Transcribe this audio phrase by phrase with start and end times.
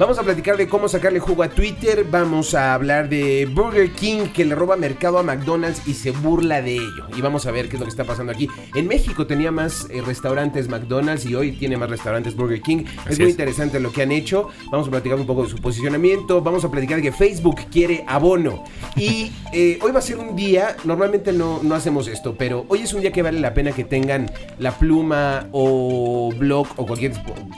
[0.00, 2.06] Vamos a platicar de cómo sacarle jugo a Twitter.
[2.10, 6.62] Vamos a hablar de Burger King que le roba mercado a McDonald's y se burla
[6.62, 7.06] de ello.
[7.14, 8.48] Y vamos a ver qué es lo que está pasando aquí.
[8.74, 12.84] En México tenía más eh, restaurantes McDonald's y hoy tiene más restaurantes Burger King.
[13.10, 14.48] es muy interesante lo que han hecho.
[14.72, 16.40] Vamos a platicar un poco de su posicionamiento.
[16.40, 18.64] Vamos a platicar de que Facebook quiere abono.
[18.96, 22.80] Y eh, hoy va a ser un día, normalmente no, no hacemos esto, pero hoy
[22.84, 27.12] es un día que vale la pena que tengan la pluma o blog o cualquier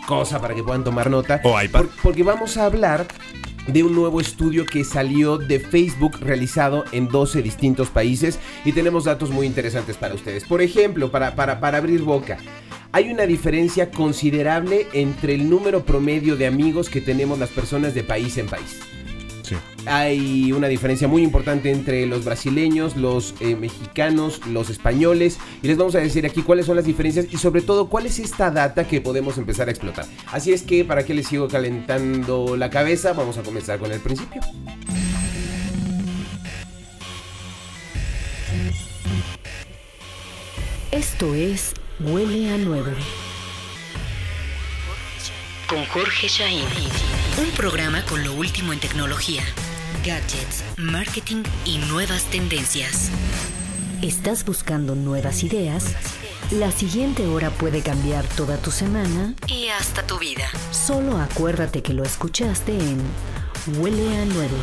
[0.09, 1.41] cosa para que puedan tomar nota.
[1.45, 1.85] O iPad.
[2.03, 3.07] porque vamos a hablar
[3.67, 9.05] de un nuevo estudio que salió de Facebook realizado en 12 distintos países y tenemos
[9.05, 10.45] datos muy interesantes para ustedes.
[10.45, 12.39] Por ejemplo, para, para, para abrir boca,
[12.91, 18.03] hay una diferencia considerable entre el número promedio de amigos que tenemos las personas de
[18.03, 18.81] país en país.
[19.87, 25.39] Hay una diferencia muy importante entre los brasileños, los eh, mexicanos, los españoles.
[25.63, 28.19] Y les vamos a decir aquí cuáles son las diferencias y sobre todo cuál es
[28.19, 30.07] esta data que podemos empezar a explotar.
[30.31, 33.13] Así es que, ¿para que les sigo calentando la cabeza?
[33.13, 34.41] Vamos a comenzar con el principio.
[40.91, 42.91] Esto es Huele a Nuevo.
[45.67, 46.65] Con Jorge Shain.
[47.39, 49.43] Un programa con lo último en tecnología,
[50.05, 53.11] gadgets, marketing y nuevas tendencias.
[54.03, 55.95] ¿Estás buscando nuevas ideas?
[56.51, 60.49] La siguiente hora puede cambiar toda tu semana y hasta tu vida.
[60.73, 63.01] Solo acuérdate que lo escuchaste en
[63.79, 64.57] Huele a Nuevo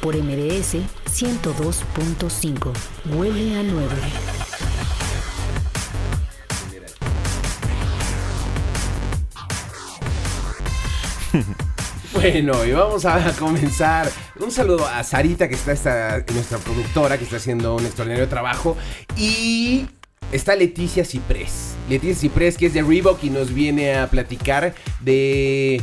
[0.00, 2.72] por MBS 102.5.
[3.14, 3.92] Huele a Nuevo.
[12.22, 14.08] Bueno, y vamos a comenzar.
[14.38, 18.76] Un saludo a Sarita, que está nuestra productora, que está haciendo un extraordinario trabajo.
[19.16, 19.86] Y
[20.30, 21.74] está Leticia Ciprés.
[21.90, 25.82] Leticia Ciprés, que es de Reebok y nos viene a platicar de,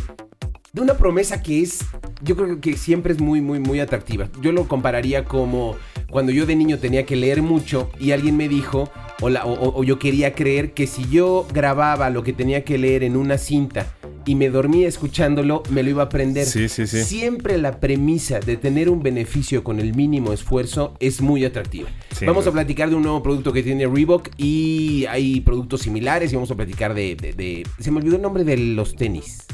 [0.72, 1.80] de una promesa que es,
[2.22, 4.30] yo creo que siempre es muy, muy, muy atractiva.
[4.42, 5.76] Yo lo compararía como
[6.10, 10.00] cuando yo de niño tenía que leer mucho y alguien me dijo, o, o yo
[10.00, 13.88] quería creer que si yo grababa lo que tenía que leer en una cinta,
[14.26, 16.46] y me dormía escuchándolo, me lo iba a aprender.
[16.46, 17.04] Sí, sí, sí.
[17.04, 21.90] Siempre la premisa de tener un beneficio con el mínimo esfuerzo es muy atractiva.
[22.26, 26.36] vamos a platicar de un nuevo producto que tiene Reebok y hay productos similares y
[26.36, 27.66] vamos a platicar de...
[27.80, 29.46] se me olvidó el nombre de los tenis.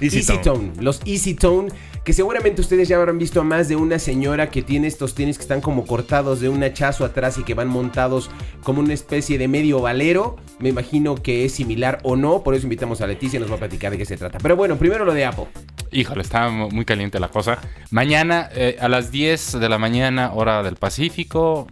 [0.00, 0.72] Easy, Tone.
[0.80, 1.70] Los Easy Tone
[2.04, 5.36] que seguramente ustedes ya habrán visto a más de una señora que tiene estos tenis
[5.36, 8.30] que están como cortados de un hachazo atrás y que van montados
[8.62, 10.36] como una especie de medio valero.
[10.58, 13.56] Me imagino que es similar o no, por eso invitamos a Leticia y nos va
[13.56, 14.38] a platicar de qué se trata.
[14.38, 15.46] Pero bueno, primero lo de Apple.
[15.92, 17.58] Híjole, está muy caliente la cosa.
[17.90, 21.66] Mañana eh, a las 10 de la mañana, hora del Pacífico,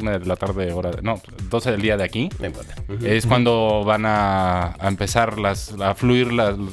[0.00, 1.20] una de la tarde, hora, no,
[1.50, 2.28] 12 del día de aquí.
[3.02, 6.28] Es cuando van a, empezar las, a fluir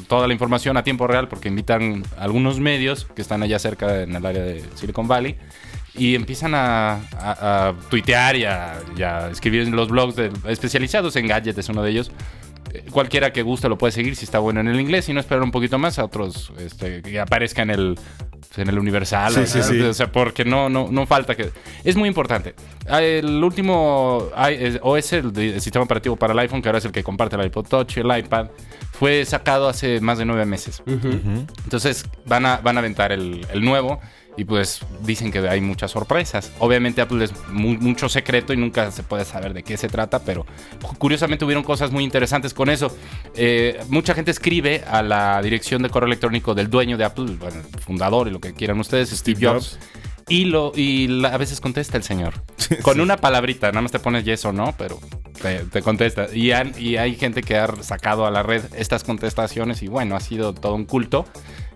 [0.07, 4.15] toda la información a tiempo real, porque invitan algunos medios que están allá cerca en
[4.15, 5.37] el área de Silicon Valley
[5.95, 10.15] y empiezan a, tuitear y a, escribir en los blogs
[10.47, 12.11] especializados en gadgets, es uno de ellos.
[12.91, 15.43] Cualquiera que guste lo puede seguir si está bueno en el inglés y no esperar
[15.43, 17.95] un poquito más a otros este, que aparezca en el
[18.57, 19.33] en el Universal.
[19.33, 19.81] Sí, sí, sí.
[19.81, 21.49] O sea, porque no, no, no falta que.
[21.83, 22.53] Es muy importante.
[22.87, 24.29] El último
[24.81, 27.67] OS, el, sistema operativo para el iPhone, que ahora es el que comparte el iPod
[27.67, 28.47] Touch y el iPad,
[28.91, 30.83] fue sacado hace más de nueve meses.
[30.85, 33.99] Entonces van a, van a aventar el, el nuevo
[34.35, 36.51] y pues dicen que hay muchas sorpresas.
[36.59, 40.45] Obviamente Apple es mucho secreto y nunca se puede saber de qué se trata, pero
[40.97, 42.95] curiosamente hubieron cosas muy interesantes con eso.
[43.35, 47.61] Eh, mucha gente escribe a la dirección de correo electrónico del dueño de Apple, bueno,
[47.85, 49.79] fundador y lo que quieran ustedes, Steve, Jobs.
[50.29, 52.33] Y, lo, y a veces contesta el señor.
[52.81, 54.99] con una palabrita, nada más te pones yes o no, pero
[55.71, 56.27] te, contesta.
[56.33, 60.21] Y, y hay gente que ha sacado a la red estas contestaciones y bueno, ha
[60.21, 61.25] sido todo un culto.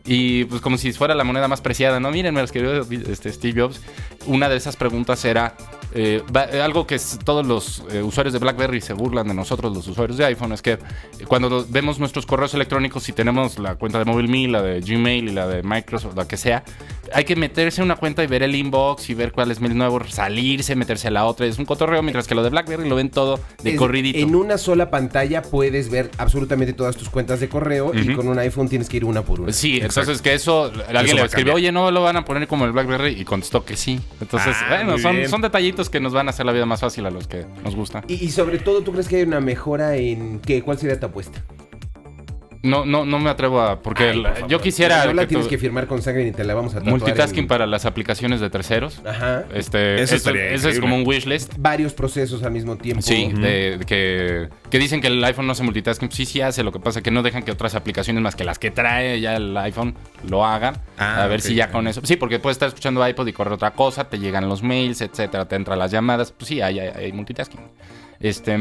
[0.08, 2.10] Y pues como si fuera la moneda más preciada, ¿no?
[2.12, 2.82] Miren, me lo escribió
[3.12, 3.82] este, Steve Jobs.
[4.26, 5.56] Una de esas preguntas era
[5.94, 6.22] eh,
[6.62, 10.26] algo que todos los eh, usuarios de BlackBerry se burlan de nosotros, los usuarios de
[10.26, 10.78] iPhone, es que
[11.28, 15.32] cuando vemos nuestros correos electrónicos y tenemos la cuenta de MobileMe, la de Gmail y
[15.32, 16.64] la de Microsoft, la que sea,
[17.14, 19.78] hay que meterse en una cuenta y ver el inbox y ver cuál es el
[19.78, 21.46] nuevo, salirse, meterse a la otra.
[21.46, 24.18] Es un cotorreo, mientras que lo de BlackBerry lo ven todo de corridito.
[24.20, 28.40] En una sola pantalla puedes ver absolutamente todas tus cuentas de correo y con un
[28.40, 29.54] iPhone tienes que ir una por una.
[29.54, 32.72] Sí, entonces que eso, alguien le escribió, oye, no lo van a poner como el
[32.72, 34.00] BlackBerry y contestó que sí.
[34.22, 37.06] Entonces, ah, bueno, son, son, detallitos que nos van a hacer la vida más fácil
[37.06, 38.04] a los que nos gusta.
[38.08, 40.62] Y, y sobre todo, ¿tú crees que hay una mejora en qué?
[40.62, 41.44] ¿Cuál sería tu apuesta?
[42.64, 43.82] No, no, no me atrevo a.
[43.82, 45.06] Porque Ay, por yo quisiera.
[45.06, 46.92] No la que tienes que firmar con sangre ni te la vamos a tatuar.
[47.00, 49.02] multitasking en- para las aplicaciones de terceros.
[49.06, 49.46] Ajá.
[49.54, 51.54] Este, Eso estaría eso es como un wishlist.
[51.58, 53.02] Varios procesos al mismo tiempo.
[53.02, 56.12] Sí, de, de que, que dicen que el iPhone no hace multitasking.
[56.12, 56.64] Sí, sí hace.
[56.64, 59.20] Lo que pasa es que no dejan que otras aplicaciones más que las que trae
[59.22, 59.96] ya el iPhone
[60.28, 60.76] lo hagan.
[60.98, 62.02] Ah, a ver si ya con eso.
[62.04, 65.48] Sí, porque puedes estar escuchando iPod y correr otra cosa, te llegan los mails, etcétera,
[65.48, 66.32] te entran las llamadas.
[66.32, 67.62] Pues sí, hay, hay- hay multitasking.
[68.20, 68.58] Este.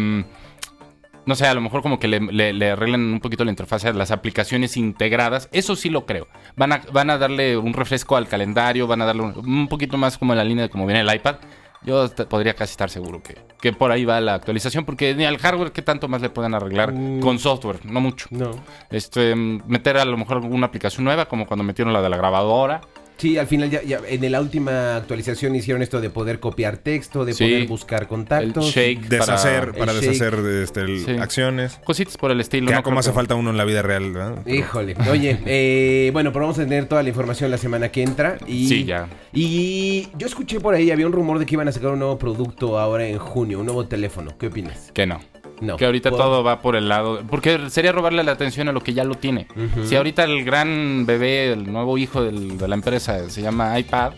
[1.27, 3.85] No sé, a lo mejor como que le, le- le arreglan un poquito la interfaz
[3.85, 5.49] a las aplicaciones integradas.
[5.53, 6.29] Eso sí lo creo.
[6.57, 9.97] Van a, van a darle un refresco al calendario, van a darle un, un poquito
[9.99, 11.37] más como en la línea de como viene el iPad.
[11.85, 15.39] Yo podría casi estar seguro que, que por ahí va la actualización, porque ni al
[15.39, 16.93] hardware, ¿qué tanto más le pueden arreglar?
[16.93, 17.21] Mm.
[17.21, 18.27] Con software, no mucho.
[18.31, 18.51] No.
[18.91, 22.81] Este, meter a lo mejor alguna aplicación nueva, como cuando metieron la de la grabadora.
[23.19, 27.25] Sí, al final ya, ya en la última actualización hicieron esto de poder copiar texto,
[27.25, 27.45] de Sí.
[27.45, 28.67] poder buscar El contactos.
[28.75, 29.09] shake.
[29.09, 31.11] Deshacer, para- para, el deshacer este, el- Sí.
[31.13, 31.81] acciones.
[31.85, 32.67] Cositas por el estilo.
[32.67, 32.79] Que ¿no?
[32.81, 34.43] ya como hace que- falta uno en la vida real.
[34.47, 34.95] Híjole.
[35.11, 38.37] Oye, eh, bueno, pero vamos a tener toda la información la semana que entra.
[38.47, 39.09] Y, Sí, ya.
[39.33, 42.19] Y yo escuché por ahí, había un rumor de que iban a sacar un nuevo
[42.19, 44.33] producto ahora en junio, un nuevo teléfono.
[44.39, 44.91] ¿Qué opinas?
[44.93, 45.21] Que no.
[45.61, 45.77] No.
[45.77, 47.23] Que ahorita todo va por el lado.
[47.31, 49.47] Porque sería robarle la atención a lo que ya lo tiene.
[49.87, 54.13] Si ahorita el gran bebé, el nuevo hijo del- de la empresa se llama iPad,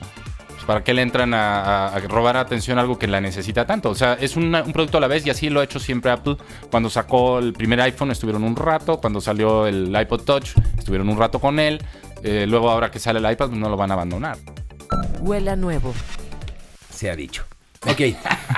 [0.49, 3.65] pues ¿para qué le entran a, a- a robar atención a algo que la necesita
[3.67, 3.89] tanto?
[3.91, 6.11] O sea, es una- un producto a la vez y así lo ha hecho siempre
[6.11, 6.37] Apple.
[6.73, 8.99] Cuando sacó el primer iPhone estuvieron un rato.
[9.01, 11.81] Cuando salió el iPod Touch estuvieron un rato con él.
[12.25, 14.39] Eh, luego ahora que sale el iPad pues no lo van a abandonar.
[15.21, 15.95] Huela nuevo.
[16.91, 17.45] Se ha dicho.
[17.87, 18.01] Ok.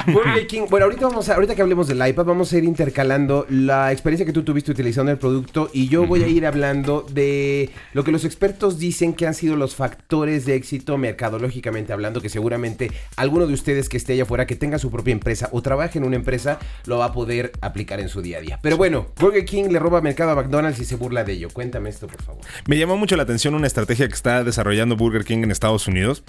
[0.07, 0.63] Burger King.
[0.71, 4.25] Bueno, ahorita vamos a, ahorita que hablemos del iPad, vamos a ir intercalando la experiencia
[4.25, 8.13] que tú tuviste utilizando el producto y yo voy a ir hablando de lo que
[8.13, 13.47] los expertos dicen que han sido los factores de éxito mercadológicamente hablando, que seguramente alguno
[13.47, 16.17] de ustedes que esté allá afuera, que tenga su propia empresa o trabaje en una
[16.17, 18.59] empresa, lo va a poder aplicar en su día a día.
[18.63, 21.49] Pero bueno, Burger King le roba mercado a McDonald's y se burla de ello.
[21.53, 22.43] Cuéntame esto, por favor.
[22.67, 26.23] Me llamó mucho la atención una estrategia que está desarrollando Burger King en Estados Unidos.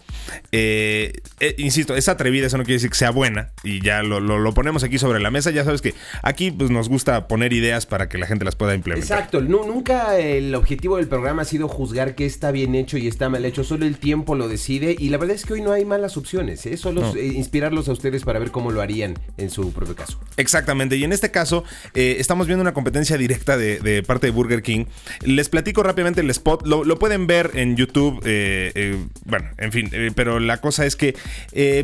[0.52, 3.50] Eh, eh, insisto, es atrevida, eso no quiere que sea buena.
[3.64, 5.52] Y ya lo, lo- lo ponemos aquí sobre la mesa.
[5.52, 5.94] Ya sabes que
[6.24, 9.18] aquí pues, nos gusta poner ideas para que la gente las pueda implementar.
[9.20, 13.08] Exacto, nu- nunca el objetivo del programa ha sido juzgar qué está bien hecho y
[13.08, 15.72] está mal hecho, solo el tiempo lo decide y la verdad es que hoy no
[15.72, 16.78] hay malas opciones, ¿eh?
[16.78, 17.16] solo No.
[17.16, 20.20] eh, inspirarlos a ustedes para ver cómo lo harían en su propio caso.
[20.38, 21.64] Exactamente, y en este caso
[21.94, 24.86] eh, estamos viendo una competencia directa de, de parte de Burger King.
[25.22, 29.90] Les platico rápidamente el spot, lo, lo pueden ver en YouTube, eh, bueno, en fin,
[30.16, 31.16] pero la cosa es que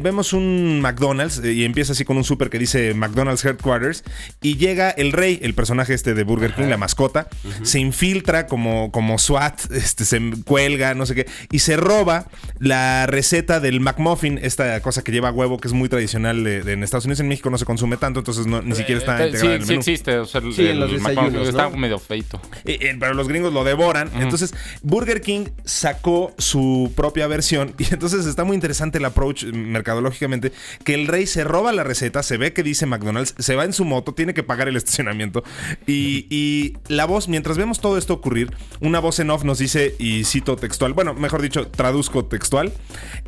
[0.01, 4.03] vemos un McDonald's eh, y empieza así con un súper que dice McDonald's Headquarters
[4.41, 7.27] y llega el rey, el personaje este de Burger King, la mascota,
[7.63, 12.27] se infiltra como, como SWAT, este, se cuelga, no sé qué, y se roba
[12.59, 16.73] la receta del McMuffin, esta cosa que lleva huevo que es muy tradicional de, de-
[16.73, 19.27] en Estados Unidos, en México no se consume tanto, entonces no- ni siquiera está Eh,
[19.27, 19.79] integrada en sí, el sí menú.
[19.79, 20.17] existe.
[20.19, 21.77] O sea, el- Sí, en los el desayunos, McDonald's Está ¿no?
[21.77, 22.41] medio feito.
[22.65, 24.09] Eh, eh, pero los gringos lo devoran.
[24.19, 27.73] Entonces, Burger King sacó su propia versión.
[27.79, 30.51] Y entonces está muy interesante el approach eh, mercadológicamente.
[30.83, 33.73] Que el rey se roba la receta, se ve que dice McDonald's, se va en
[33.73, 35.43] su moto, tiene que pagar el estacionamiento.
[35.85, 39.95] Y, y la voz, mientras vemos todo esto ocurrir, una voz en off nos dice,
[39.99, 42.71] y cito textual, bueno, mejor dicho, traduzco textual.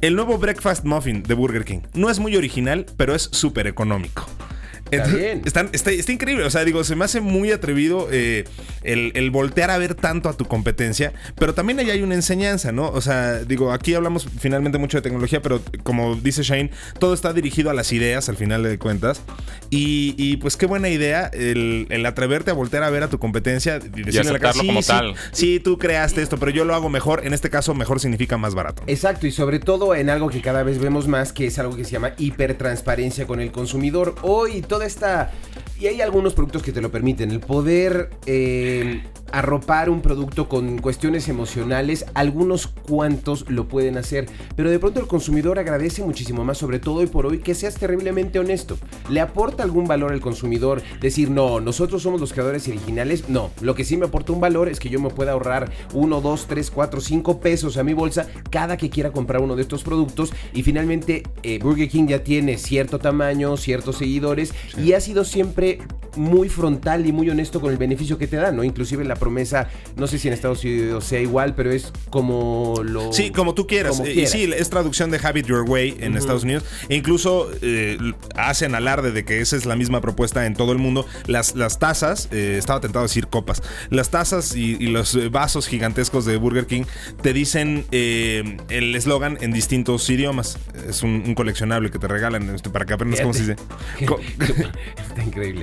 [0.02, 4.26] El nuevo Breakfast Muffin de Burger King no es muy original, pero es súper económico.
[4.92, 5.42] Entonces, bien.
[5.46, 6.44] están- está, está increíble.
[6.46, 8.46] O sea, digo, se me hace muy atrevido eh,
[8.84, 11.14] el, el voltear a ver tanto a tu competencia.
[11.38, 12.90] Pero también ahí hay una enseñanza, ¿no?
[12.90, 17.34] O sea, digo, aquí hablamos finalmente mucho de tecnología, pero como dice Shane, todo está
[17.34, 19.22] dirigido a las ideas al final de cuentas.
[19.70, 23.20] Y, y, pues qué buena idea el, el atreverte a voltear a ver a tu
[23.20, 25.16] competencia y decirle la cara, aceptarlo como sí, tal".
[25.32, 27.26] Sí, tú creaste esto, pero yo lo hago mejor.
[27.26, 28.84] En este caso, mejor significa más barato.
[28.88, 31.84] Exacto, y sobre todo en algo que cada vez vemos más, que es algo que
[31.86, 34.16] se llama hipertransparencia con el consumidor.
[34.22, 35.30] Hoy toda esta...
[35.80, 40.80] Y hay algunos productos que te lo permiten, el poder eh, arropar un producto con
[40.80, 44.26] cuestiones emocionales, algunos cuantos lo pueden hacer,
[44.58, 47.76] pero de pronto el consumidor agradece muchísimo más, sobre todo hoy por hoy, que seas
[47.76, 48.78] terriblemente honesto.
[49.10, 53.30] ¿Le aporta algún valor al consumidor decir, no, nosotros somos los creadores originales?
[53.30, 56.22] No, lo que sí me aporta un valor es que yo me pueda ahorrar 1,
[56.22, 59.84] 2, 3, 4, 5 pesos a mi bolsa cada que quiera comprar uno de estos
[59.84, 60.34] productos.
[60.54, 65.69] Y finalmente eh, Burger King ya tiene cierto tamaño, ciertos seguidores y ha sido siempre
[66.16, 68.64] muy frontal y muy honesto con el beneficio que te da, ¿no?
[68.64, 73.14] Inclusive la promesa, no sé si en Estados Unidos sea igual, pero es como lo...
[73.14, 73.98] Sí, como tú quieras.
[73.98, 74.36] como Eh, quieras.
[74.36, 76.66] Y sí, es traducción de Have It Your Way en Estados Unidos.
[76.90, 77.98] E incluso eh,
[78.36, 81.06] hacen alarde de que esa es la misma propuesta en todo el mundo.
[81.28, 85.68] Las, las tazas, eh, estaba tentado a decir copas, las tazas y, y los vasos
[85.68, 86.84] gigantescos de Burger King
[87.22, 90.58] te dicen eh, el eslogan en distintos idiomas.
[90.88, 93.56] Es un, un coleccionable que te regalan este, para que aprendas cómo se dice.
[95.08, 95.59] Está increíble.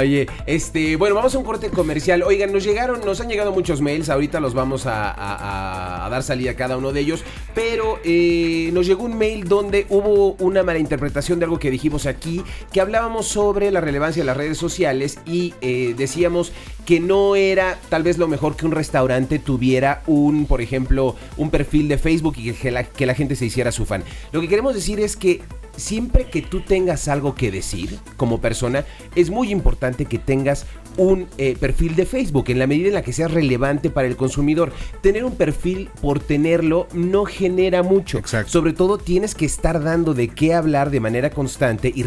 [0.00, 2.22] Oye, este, bueno, vamos a un corte comercial.
[2.22, 4.08] Oigan, nos llegaron, nos han llegado muchos mails.
[4.08, 7.24] Ahorita los vamos a, dar salida a cada uno de ellos.
[7.54, 12.06] Pero eh, nos llegó un mail donde hubo una mala interpretación de algo que dijimos
[12.06, 12.42] aquí,
[12.72, 16.52] que hablábamos sobre la relevancia de las redes sociales y eh, decíamos
[16.86, 21.50] que no era tal vez lo mejor que un restaurante tuviera un, por ejemplo, un
[21.50, 24.04] perfil de Facebook y que la gente se hiciera su fan.
[24.32, 25.42] Lo que queremos decir es que
[25.78, 30.66] siempre que tú tengas algo que decir como persona, es muy importante que tengas
[30.96, 34.16] un eh, perfil de Facebook en la medida en la que sea relevante para el
[34.16, 34.72] consumidor.
[35.00, 38.18] Tener un perfil por tenerlo no genera mucho.
[38.18, 38.50] Exacto.
[38.50, 42.02] Sobre todo tienes que estar dando de qué hablar de manera constante y,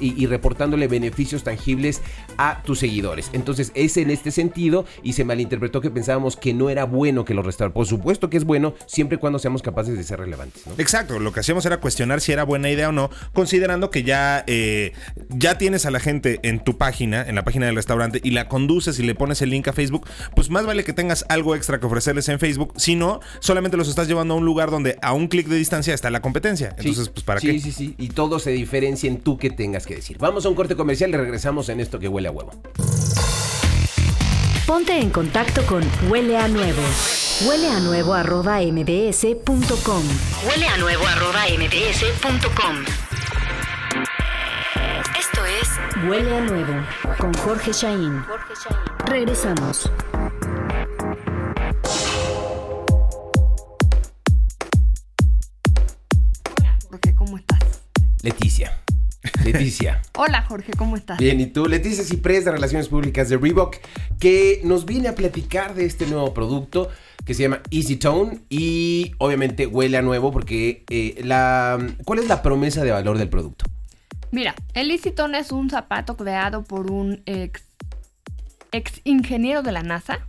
[0.00, 2.02] y- y reportándole beneficios tangibles
[2.38, 3.30] a tus seguidores.
[3.32, 7.34] Entonces es en este sentido y se malinterpretó que pensábamos que no era bueno que
[7.34, 7.74] los restaurantes.
[7.74, 10.64] Por supuesto que es bueno siempre y cuando seamos capaces de ser relevantes.
[10.66, 10.74] ¿no?
[10.78, 14.44] Exacto, lo que hacíamos era cuestionar si era buena idea o no, considerando que ya,
[14.46, 14.92] eh,
[15.28, 18.48] ya tienes a la gente en tu página, en la página del restaurante, y la
[18.48, 21.80] conduces y le pones el link a Facebook, pues más vale que tengas algo extra
[21.80, 25.12] que ofrecerles en Facebook, si no, solamente los estás llevando a un lugar donde a
[25.12, 26.74] un clic de distancia está la competencia.
[26.78, 27.60] Entonces, Sí, pues ¿para sí, qué?
[27.60, 30.18] Sí, sí, Y todo se diferencia en tú que tengas que decir.
[30.18, 32.52] Vamos a un corte comercial y regresamos en esto que huele a huevo.
[34.66, 36.82] Ponte en contacto con Huele a Nuevo.
[37.46, 40.02] Huele a nuevo arroba mbs.com.
[40.44, 42.76] Huele a nuevo arroba mbs.com.
[45.16, 45.68] Esto es
[46.08, 46.84] Huele a Nuevo
[47.16, 48.24] con Jorge Shain.
[49.06, 49.88] Regresamos.
[56.90, 57.82] Jorge, ¿cómo estás?
[58.22, 58.85] Leticia.
[59.44, 60.02] Leticia.
[60.16, 61.18] Hola Jorge, ¿cómo estás?
[61.18, 63.76] Bien, y tú, Leticia Ciprés de Relaciones Públicas de Reebok,
[64.18, 66.88] que nos viene a platicar de este nuevo producto
[67.24, 71.78] que se llama Easy Tone y obviamente huele a nuevo porque eh, la...
[72.04, 73.66] ¿Cuál es la promesa de valor del producto?
[74.30, 77.64] Mira, el Easyton es un zapato creado por un ex,
[78.72, 80.20] ex ingeniero de la NASA.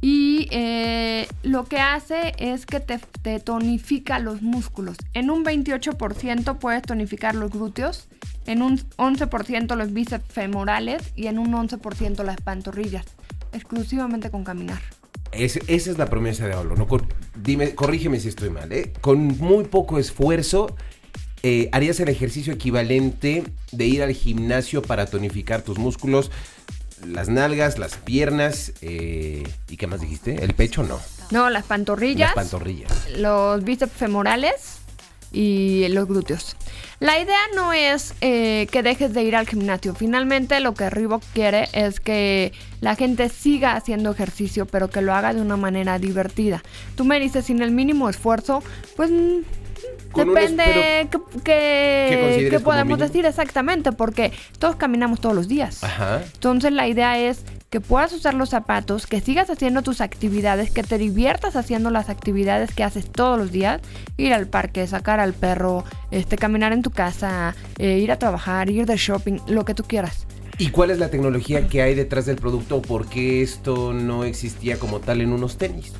[0.00, 2.98] Y eh, lo que hace es que te,
[3.40, 4.96] tonifica los músculos.
[5.12, 8.08] En un 28% puedes tonificar los glúteos,
[8.46, 13.04] en un 11% los bíceps femorales y en un 11% las pantorrillas.
[13.52, 14.80] Exclusivamente con caminar.
[15.32, 16.78] Es- esa es la promesa de valor.
[16.78, 16.86] ¿no?
[17.40, 18.72] Dime, corrígeme si estoy mal.
[18.72, 18.92] ¿eh?
[19.00, 20.74] Con muy poco esfuerzo
[21.42, 26.30] eh, harías el ejercicio equivalente de ir al gimnasio para tonificar tus músculos,
[27.06, 32.28] las nalgas, las piernas eh, y qué más dijiste, el pecho no, No, las pantorrillas.
[32.28, 32.90] las pantorrillas.
[33.16, 34.78] los bíceps femorales
[35.32, 36.56] y los glúteos.
[37.00, 39.94] La idea no es eh, que dejes de ir al gimnasio.
[39.94, 45.12] Finalmente lo que Reebok quiere es que la gente siga haciendo ejercicio, pero que lo
[45.12, 46.62] haga de una manera divertida.
[46.94, 48.62] Tú me dices, sin el mínimo esfuerzo,
[48.96, 49.10] pues
[50.14, 53.06] depende qué, ¿Qué qué- consideres qué como podemos mínimo?
[53.08, 55.82] decir exactamente, porque todos caminamos todos los días.
[55.82, 56.22] Ajá.
[56.34, 60.82] Entonces la idea es que puedas usar los zapatos, que sigas haciendo tus actividades, que
[60.84, 63.80] te diviertas haciendo las actividades que haces todos los días,
[64.16, 68.70] ir al parque, sacar al perro, este, caminar en tu casa, eh, ir a trabajar,
[68.70, 70.26] ir de shopping, lo que tú quieras.
[70.56, 74.22] ¿Y cuál es la tecnología que hay detrás del producto o por qué esto no
[74.22, 75.92] existía como tal en unos tenis?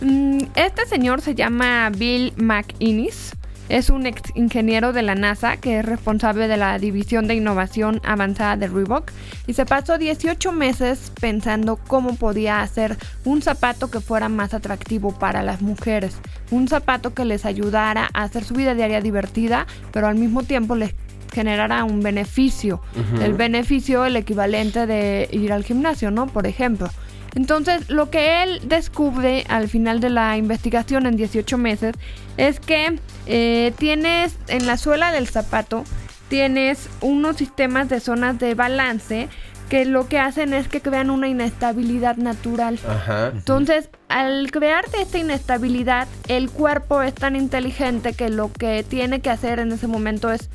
[0.00, 3.32] Mm, Este señor se llama Bill McInnes.
[3.68, 8.00] Es un ex ingeniero de la NASA que es responsable de la División de Innovación
[8.02, 9.12] Avanzada de Reebok
[9.46, 15.16] y se pasó 18 meses pensando cómo podía hacer un zapato que fuera más atractivo
[15.16, 16.16] para las mujeres.
[16.50, 20.74] Un zapato que les ayudara a hacer su vida diaria divertida, pero al mismo tiempo
[20.74, 20.96] les
[21.32, 22.80] generara un beneficio.
[23.22, 26.26] El beneficio, el equivalente de ir al gimnasio, ¿no?
[26.26, 26.90] Por ejemplo.
[27.34, 31.94] Entonces, lo que él descubre al final de la investigación en 18 meses
[32.36, 35.84] es que eh, tienes en la suela del zapato,
[36.28, 39.28] tienes unos sistemas de zonas de balance
[39.70, 42.78] que lo que hacen es que crean una inestabilidad natural.
[42.86, 43.28] Ajá.
[43.28, 49.30] Entonces, al crearte esta inestabilidad, el cuerpo es tan inteligente que lo que tiene que
[49.30, 50.50] hacer en ese momento es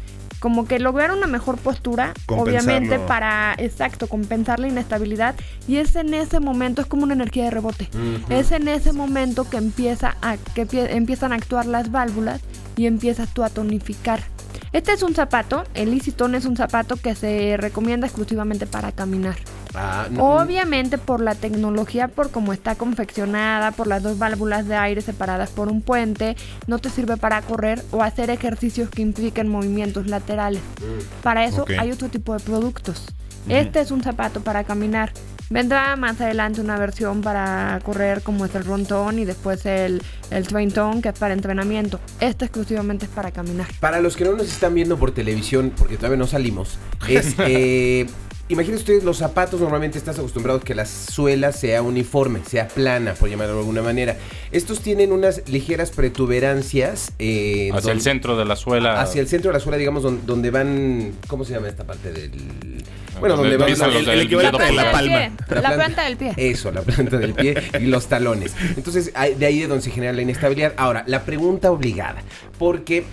[0.45, 5.33] como que lograr una mejor postura, obviamente para, exacto, compensar la inestabilidad.
[5.67, 7.89] Y es en ese momento, es como una energía de rebote.
[8.29, 12.41] Es en ese momento que empieza a, que empie- empiezan a actuar las válvulas
[12.77, 14.19] y empiezas tú a tonificar.
[14.71, 19.37] Este es un zapato, el Easytone es un zapato que se recomienda exclusivamente para caminar.
[19.75, 24.75] Ah, no- Obviamente por la tecnología, por cómo está confeccionada, por las dos válvulas de
[24.75, 26.35] aire separadas por un puente,
[26.67, 30.61] no te sirve para correr o hacer ejercicios que impliquen movimientos laterales.
[31.23, 33.05] Para eso hay otro tipo de productos.
[33.47, 35.11] Este es un zapato para caminar.
[35.51, 40.01] Vendrá más adelante una versión para correr como es el Rontón y después el,
[40.31, 41.99] el Train Tone que es para entrenamiento.
[42.19, 43.67] Este exclusivamente es para caminar.
[43.79, 48.07] Para los que no nos están viendo por televisión, porque todavía no salimos, es, eh,
[48.47, 53.15] Imaginen ustedes los zapatos, normalmente estás acostumbrado a que la suela sea uniforme, sea plana,
[53.15, 54.17] por llamarlo de alguna manera.
[54.51, 57.11] Estos tienen unas ligeras protuberancias.
[57.17, 59.01] eh, Hacia el centro de la suela.
[59.01, 61.13] Hacia el centro de la suela, digamos, don- donde, van.
[61.27, 62.29] ¿Cómo se llama esta parte del.?
[63.19, 65.17] Bueno, Donde donde van empiezan los- los el del equivalente de la palma.
[65.17, 66.33] Pie, la planta del pie.
[66.37, 68.53] Eso, la planta del pie y los talones.
[68.77, 70.73] Entonces, de ahí de donde se genera la inestabilidad.
[70.77, 72.21] Ahora, la pregunta obligada,
[72.59, 73.05] porque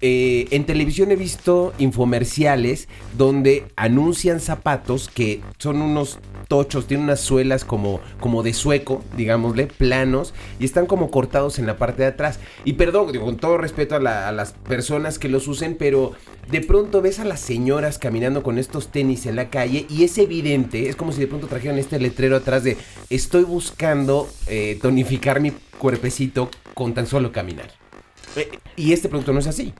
[0.00, 7.20] eh, en televisión he visto infomerciales donde anuncian zapatos que son unos tochos, tienen unas
[7.20, 12.08] suelas como, como de sueco, digámosle, planos, y están como cortados en la parte de
[12.08, 12.38] atrás.
[12.64, 16.12] Y perdón, digo, con todo respeto a, la- a las personas que los usen, pero
[16.50, 20.16] de pronto ves a las señoras caminando con estos tenis en la calle y es
[20.18, 22.76] evidente, es como si de pronto trajeran este letrero atrás de
[23.10, 27.72] estoy buscando eh, tonificar mi cuerpecito con tan solo caminar.
[28.36, 29.72] Eh, y este producto no es así.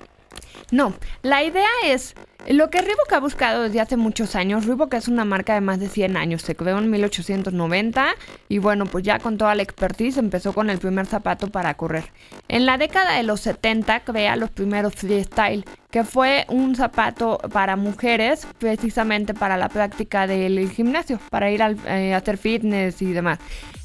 [0.72, 2.14] No, la idea es
[2.48, 4.66] lo que Reebok ha buscado desde hace muchos años.
[4.66, 8.14] Reebok es una marca de más de 100 años, se creó en 1890
[8.48, 12.04] y bueno, pues ya con toda la expertise empezó con el primer zapato para correr.
[12.48, 17.76] En la década de los 70 crea los primeros freestyle, que fue un zapato para
[17.76, 23.12] mujeres precisamente para la práctica del gimnasio, para ir al- eh, a hacer fitness y
[23.12, 23.38] demás.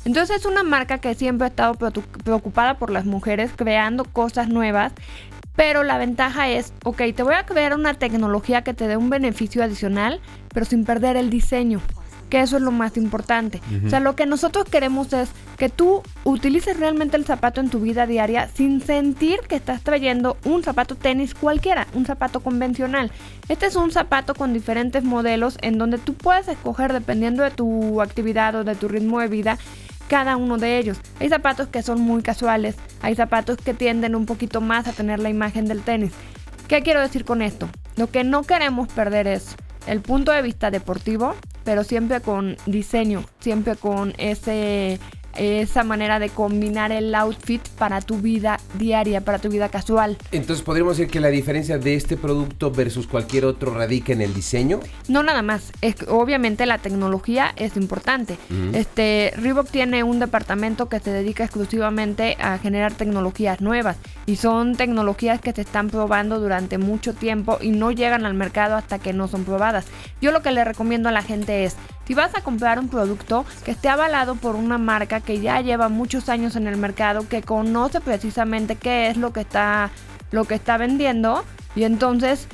[0.06, 4.48] Entonces es una marca que siempre ha estado preocu- preocupada por las mujeres, creando cosas
[4.50, 4.94] nuevas
[5.54, 9.10] pero la ventaja es, ok, te voy a crear una tecnología que te dé un
[9.10, 10.22] beneficio adicional,
[10.54, 11.82] pero sin perder el diseño.
[12.30, 13.60] Que eso es lo más importante.
[13.86, 17.82] O sea, lo que nosotros queremos es que tú utilices realmente el zapato en tu
[17.82, 23.12] vida diaria sin sentir que estás trayendo un zapato tenis cualquiera, un zapato convencional.
[23.50, 28.02] Este es un zapato con diferentes modelos en donde tú puedes escoger dependiendo de tu
[28.02, 29.58] actividad o de tu ritmo de vida
[30.12, 31.00] cada uno de ellos.
[31.22, 35.20] Hay zapatos que son muy casuales, hay zapatos que tienden un poquito más a tener
[35.20, 36.12] la imagen del tenis.
[36.68, 37.70] ¿Qué quiero decir con esto?
[37.96, 39.56] Lo que no queremos perder es
[39.88, 45.00] el punto de vista deportivo, pero siempre con diseño, siempre con ese
[45.36, 50.18] esa manera de combinar el outfit para tu vida diaria, para tu vida casual.
[50.32, 54.34] Entonces podríamos decir que la diferencia de este producto versus cualquier otro radica en el
[54.34, 54.80] diseño.
[55.08, 58.38] No nada más, es obviamente la tecnología es importante.
[58.74, 64.76] Este Reebok tiene un departamento que se dedica exclusivamente a generar tecnologías nuevas y son
[64.76, 69.14] tecnologías que se están probando durante mucho tiempo y no llegan al mercado hasta que
[69.14, 69.86] no son probadas.
[70.22, 71.76] Yo lo que le recomiendo a la gente es,
[72.08, 75.90] si vas a comprar un producto que esté avalado por una marca que ya lleva
[75.90, 79.92] muchos años en el mercado, que conoce precisamente qué es lo que está
[80.32, 81.44] lo que está vendiendo
[81.76, 82.48] y entonces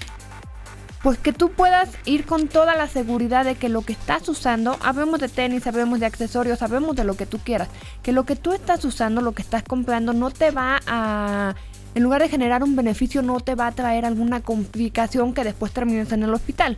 [1.04, 4.78] pues que tú puedas ir con toda la seguridad de que lo que estás usando,
[4.82, 7.70] habemos de tenis, sabemos de accesorios, sabemos de lo que tú quieras,
[8.02, 11.56] que lo que tú estás usando, lo que estás comprando, no te va a,
[11.96, 15.72] en lugar de generar un beneficio, no te va a traer alguna complicación que después
[15.72, 16.78] termines en el hospital.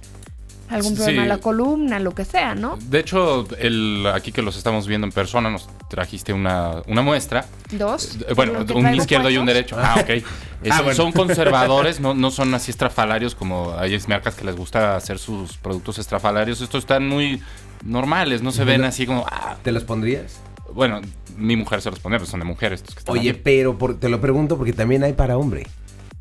[0.70, 0.98] Algún Sí.
[0.98, 2.78] problema en la columna, lo que sea, ¿no?
[2.82, 7.46] De hecho, el, aquí que los estamos viendo en persona, nos trajiste una, una muestra.
[7.72, 8.18] Dos.
[8.28, 9.76] Eh, Bueno, un izquierdo y un derecho.
[9.80, 10.10] Ah, ok.
[10.62, 10.98] Eh, Ah, son, bueno.
[10.98, 15.56] son conservadores, no, no son así estrafalarios como hay marcas que les gusta hacer sus
[15.56, 16.60] productos estrafalarios.
[16.60, 17.42] Estos están muy
[17.86, 19.26] normales, no se ven así como...
[19.32, 19.56] ah.
[19.64, 20.42] ¿Te los pondrías?
[20.74, 21.00] Bueno,
[21.38, 22.82] mi mujer se los pone, pero son de mujeres.
[22.82, 23.40] Estos que están Oye, aquí.
[23.42, 25.66] pero por- te lo pregunto porque también hay para hombre.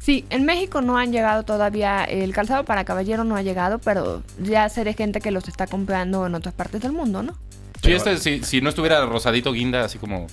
[0.08, 4.22] Sí, en México no han llegado todavía, el calzado para caballero no ha llegado, pero
[4.42, 7.34] ya de gente que los está comprando en otras partes del mundo, ¿no?
[7.82, 10.26] Sí, este, si, si no estuviera rosadito guinda, así como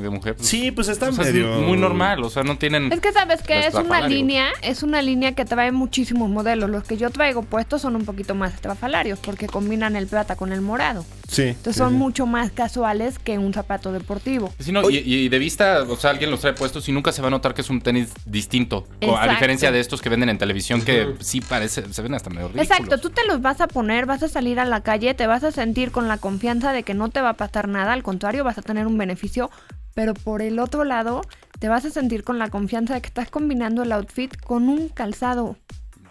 [0.00, 0.36] de mujer.
[0.36, 1.58] pues, Sí, pues está o sea, es medio...
[1.58, 2.92] muy normal, o sea, no tienen...
[2.92, 6.70] Es que sabes que es una línea, es una línea que trae muchísimos modelos.
[6.70, 10.52] Los que yo traigo puestos son un poquito más estrafalarios porque combinan el plata con
[10.52, 11.04] el morado.
[11.28, 11.42] Sí.
[11.42, 11.96] Entonces sí, son sí.
[11.96, 14.52] mucho más casuales que un zapato deportivo.
[14.58, 17.22] Sí, no, y, y de vista, o sea, alguien los trae puestos y nunca se
[17.22, 18.86] va a notar que es un tenis distinto.
[19.18, 22.48] A diferencia de estos que venden en televisión que sí parece, se ven hasta medio
[22.48, 22.70] ridículos.
[22.70, 25.44] Exacto, tú te los vas a poner, vas a salir a la calle, te vas
[25.44, 28.44] a sentir con la confianza de que no te va a pasar nada, al contrario,
[28.44, 29.50] vas a tener un beneficio,
[29.94, 31.22] pero por el otro lado,
[31.58, 34.88] te vas a sentir con la confianza de que estás combinando el outfit con un
[34.88, 35.56] calzado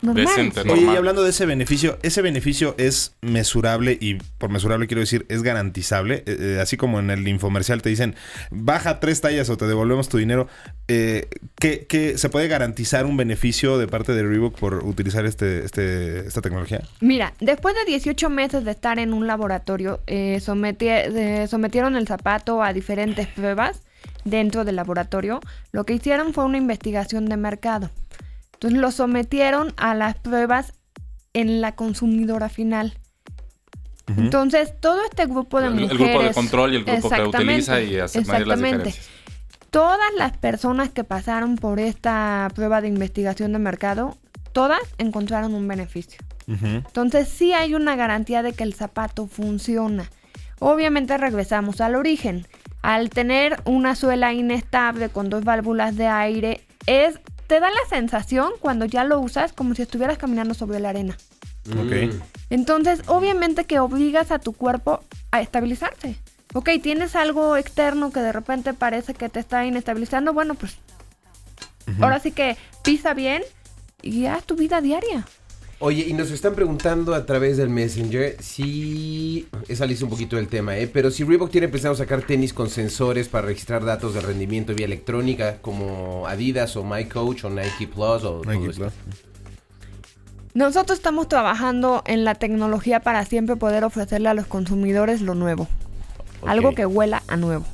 [0.05, 0.25] normal.
[0.25, 0.93] Decente, Oye, normal.
[0.93, 5.43] y hablando de ese beneficio, ese beneficio es mesurable y por mesurable quiero decir es
[5.43, 6.23] garantizable.
[6.25, 8.15] Eh, eh, así como en el infomercial te dicen
[8.51, 10.47] baja tres tallas o te devolvemos tu dinero.
[10.87, 11.27] Eh,
[11.59, 16.19] ¿qué, qué- se puede garantizar un beneficio de parte de Reebok por utilizar este, este,
[16.27, 16.81] esta tecnología?
[17.01, 22.07] Mira, después de 18 meses de estar en un laboratorio, eh, someti- eh, sometieron el
[22.07, 23.81] zapato a diferentes pruebas
[24.23, 25.39] dentro del laboratorio.
[25.71, 27.89] Lo que hicieron fue una investigación de mercado.
[28.55, 30.73] Entonces lo sometieron a las pruebas
[31.33, 32.97] en la consumidora final.
[34.17, 35.99] Entonces, todo este grupo de El- el mujeres...
[35.99, 38.67] grupo de control y el grupo que Exactamente, utiliza y hace las exactamente.
[38.77, 39.09] diferencias.
[39.71, 44.15] Todas las personas que pasaron por esta prueba de investigación de mercado,
[44.53, 46.19] todas encontraron un beneficio.
[46.47, 50.09] Entonces sí hay una garantía de que el zapato funciona.
[50.59, 52.47] Obviamente regresamos al origen.
[52.83, 58.53] Al tener una suela inestable con dos válvulas de aire, es, te da la sensación
[58.59, 61.17] cuando ya lo usas como si estuvieras caminando sobre la arena.
[61.71, 62.13] Ok.
[62.49, 66.15] Entonces, obviamente que obligas a tu cuerpo a estabilizarse.
[66.53, 70.77] Ok, tienes algo externo que de repente parece que te está inestabilizando, bueno, pues
[71.99, 73.43] ahora sí que pisa bien
[74.01, 75.25] y haz tu vida diaria.
[75.79, 79.47] Oye, y nos están preguntando a través del Messenger si.
[79.73, 80.87] Salirse un poquito del tema, ¿eh?
[80.87, 84.85] Pero si Reebok tiene pensado sacar tenis con sensores para registrar datos de rendimiento vía
[84.85, 88.41] electrónica, como Adidas o MyCoach o Nike Plus o.
[88.41, 88.73] todo Nike.
[88.73, 88.93] Plus.
[90.53, 95.67] Nosotros estamos trabajando en la tecnología para siempre poder ofrecerle a los consumidores lo nuevo.
[96.47, 97.65] Algo que huela a nuevo.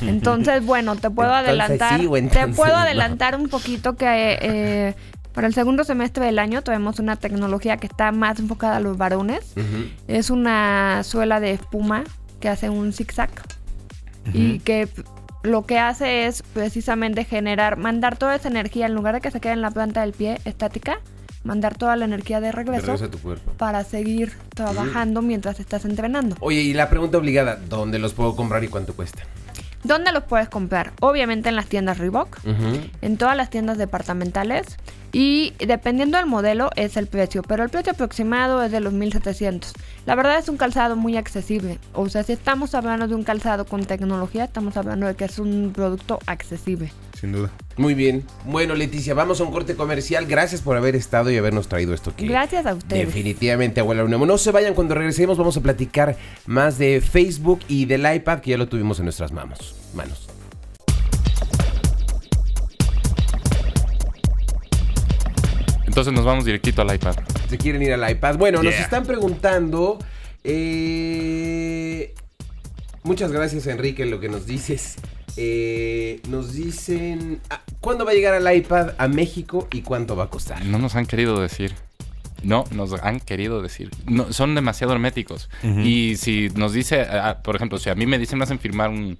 [0.00, 2.00] Entonces, bueno, te puedo Entonces adelantar.
[2.00, 2.78] sí o te entonces puedo no.
[2.78, 4.94] adelantar un poquito que eh,
[5.36, 8.96] para el segundo semestre del año tenemos una tecnología que está más enfocada a los
[8.96, 9.52] varones.
[10.08, 12.04] Es una suela de espuma
[12.40, 13.28] que hace un zigzag
[14.32, 14.88] y que
[15.42, 19.38] lo que hace es precisamente generar, mandar toda esa energía en lugar de que se
[19.38, 21.00] quede en la planta del pie estática,
[21.44, 23.52] mandar toda la energía de De regreso regreso a tu cuerpo.
[23.58, 26.36] para seguir trabajando mientras estás entrenando.
[26.40, 29.24] Oye, y la pregunta obligada: ¿dónde los puedo comprar y cuánto cuesta?
[29.84, 30.94] ¿Dónde los puedes comprar?
[31.00, 32.38] Obviamente en las tiendas Reebok,
[33.02, 34.78] en todas las tiendas departamentales
[35.18, 39.72] y dependiendo del modelo es el precio, pero el precio aproximado es de los 1700.
[40.04, 43.64] La verdad es un calzado muy accesible, o sea, si estamos hablando de un calzado
[43.64, 46.92] con tecnología, estamos hablando de que es un producto accesible.
[47.18, 47.50] Sin duda.
[47.78, 48.24] Muy bien.
[48.44, 50.26] Bueno, Leticia, vamos a un corte comercial.
[50.26, 53.06] Gracias por haber estado y habernos traído esto que Gracias a ustedes.
[53.06, 54.26] Definitivamente, abuela Unemo.
[54.26, 55.38] No se vayan cuando regresemos.
[55.38, 59.32] Vamos a platicar más de Facebook y del iPad que ya lo tuvimos en nuestras
[59.32, 59.74] manos.
[59.94, 60.25] manos.
[65.96, 67.16] Entonces nos vamos directito al iPad.
[67.48, 68.36] Se quieren ir al iPad.
[68.36, 69.98] Bueno, nos están preguntando.
[70.44, 72.12] eh,
[73.02, 74.96] muchas gracias, Enrique, en lo que nos dices.
[75.38, 77.40] Eh, nos dicen.
[77.48, 80.62] ah, ¿Cuándo va a llegar el iPad a México y cuánto va a costar?
[80.66, 81.72] No nos han querido decir.
[82.42, 83.88] No, nos han querido decir.
[84.04, 85.48] No, son demasiado herméticos.
[85.62, 88.90] Y si nos dice, ah, por ejemplo, si a mí me dicen, me hacen firmar
[88.90, 89.16] un,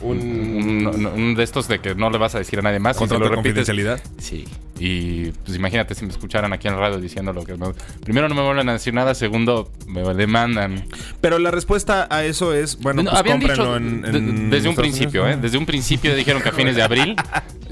[0.00, 2.78] Un- un, un- un de estos de que no le vas a decir a nadie
[2.78, 2.96] más.
[2.96, 4.00] Contrato si lo repites- confidencialidad.
[4.18, 4.44] Sí.
[4.78, 7.56] Y pues imagínate si me escucharan aquí en el radio diciendo lo que...
[7.56, 7.72] no-
[8.04, 10.84] primero no me vuelven a decir nada, segundo me demandan.
[11.20, 14.68] Pero la respuesta a eso es, bueno, No, pues habían dicho cómprenlo en, en desde
[14.68, 15.42] un principio, Unidos, ¿eh?
[15.42, 17.14] Desde un principio dijeron que a fines de abril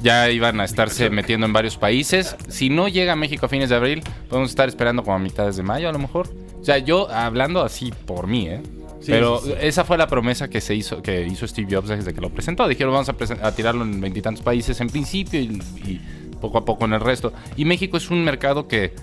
[0.01, 2.37] ya iban a estarse metiendo en varios países.
[2.49, 5.57] Si no llega a México a fines de abril, podemos estar esperando como a mitades
[5.57, 6.29] de mayo a lo mejor.
[6.61, 8.63] O sea, yo hablando así por mí, ¿eh?
[9.03, 9.55] Sí, Pero sí, sí.
[9.61, 12.67] esa fue la promesa que se hizo, que hizo Steve Jobs desde que lo presentó.
[12.69, 16.01] Dijeron vamos a, a tirarlo en veintitantos países en principio y, y
[16.41, 17.33] poco a poco en el resto.
[17.57, 18.95] Y México es un mercado que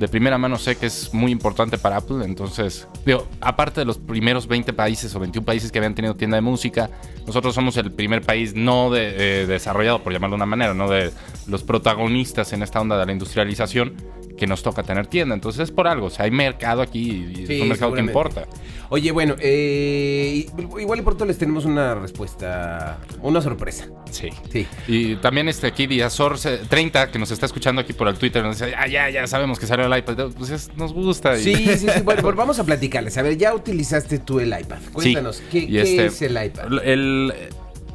[0.00, 2.24] de primera mano sé que es muy importante para Apple.
[2.24, 6.36] Entonces, digo, aparte de los primeros 20 países o 21 países que habían tenido tienda
[6.36, 6.90] de música,
[7.26, 10.88] nosotros somos el primer país no de, eh, desarrollado, por llamarlo de una manera, no
[10.88, 11.12] de
[11.46, 13.94] los protagonistas en esta onda de la industrialización
[14.40, 15.34] que nos toca tener tienda.
[15.36, 18.00] Entonces es por algo, o sea, hay mercado aquí y Sí, es un mercado que
[18.00, 18.46] importa.
[18.88, 20.46] Oye, bueno, eh,
[20.80, 23.86] igual y pronto les tenemos una respuesta, una sorpresa.
[24.10, 24.30] Sí.
[24.50, 24.66] Sí.
[24.88, 28.58] Y también este aquí Diazor 30 que nos está escuchando aquí por el Twitter nos
[28.58, 30.30] dice, ah, ya, ya sabemos que salió el iPad.
[30.36, 31.38] Pues es- nos gusta.
[31.38, 32.00] y- Sí, sí, sí.
[32.02, 33.16] Bueno, pues vamos a platicarles.
[33.18, 34.78] A ver, ya utilizaste tú el iPad.
[34.92, 35.44] Cuéntanos, Sí.
[35.52, 36.72] ¿qué, qué este, es el iPad?
[36.82, 37.32] El-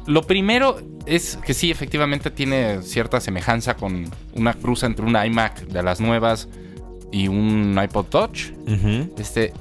[0.06, 5.62] lo primero es que sí, efectivamente tiene cierta semejanza con una cruz entre un iMac
[5.66, 6.48] de las nuevas
[7.12, 8.50] y un iPod Touch.
[9.18, 9.52] Este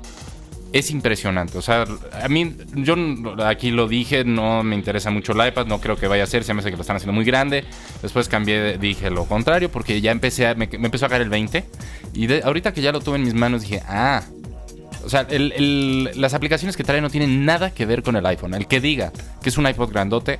[0.73, 1.58] es impresionante.
[1.58, 1.86] O sea,
[2.21, 2.95] a mí, yo
[3.45, 6.43] aquí lo dije, no me interesa mucho el iPad, no creo que vaya a ser,
[6.43, 7.63] se me hace que lo están haciendo muy grande.
[8.01, 11.29] Después cambié, dije lo contrario, porque ya empecé a, me, me empezó a caer el
[11.29, 11.63] 20.
[12.13, 14.23] Y de- ahorita que ya lo tuve en mis manos, dije, ah.
[15.06, 18.26] O sea, el- el- las aplicaciones que trae no tienen nada que ver con el
[18.26, 18.54] iPhone.
[18.56, 20.39] El que diga que es un iPod grandote,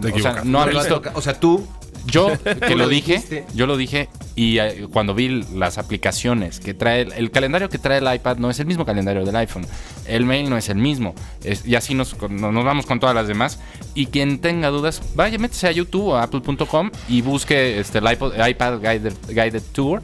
[0.00, 1.02] Te o sea, no ha visto.
[1.14, 1.66] O sea, tú.
[2.04, 2.32] Yo
[2.66, 3.44] que lo dije, dijiste.
[3.54, 7.78] yo lo dije y eh, cuando vi las aplicaciones que trae, el, el calendario que
[7.78, 9.64] trae el iPad no es el mismo calendario del iPhone,
[10.08, 13.60] el mail no es el mismo, es- y así nos, vamos con todas las demás.
[13.94, 18.04] Y quien tenga dudas, vaya, métese a YouTube o a apple.com y busque este, el
[18.06, 20.02] iPod- iPad Guided, Guided Tour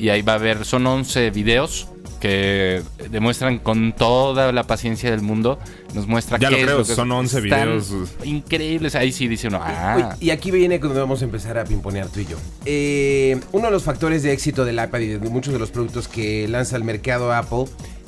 [0.00, 1.86] y ahí va a ver, son 11 videos
[2.18, 5.58] que demuestran con toda la paciencia del mundo,
[5.94, 7.92] nos muestra Ya lo qué es creo, que son 11 están videos.
[8.24, 8.94] increíbles.
[8.94, 12.20] Ahí sí dice uno, ah, y aquí viene cuando vamos a empezar a pimponear tú
[12.20, 12.36] y yo.
[12.64, 16.08] Eh, uno de los factores de éxito del iPad y de muchos de los productos
[16.08, 17.64] que lanza al mercado Apple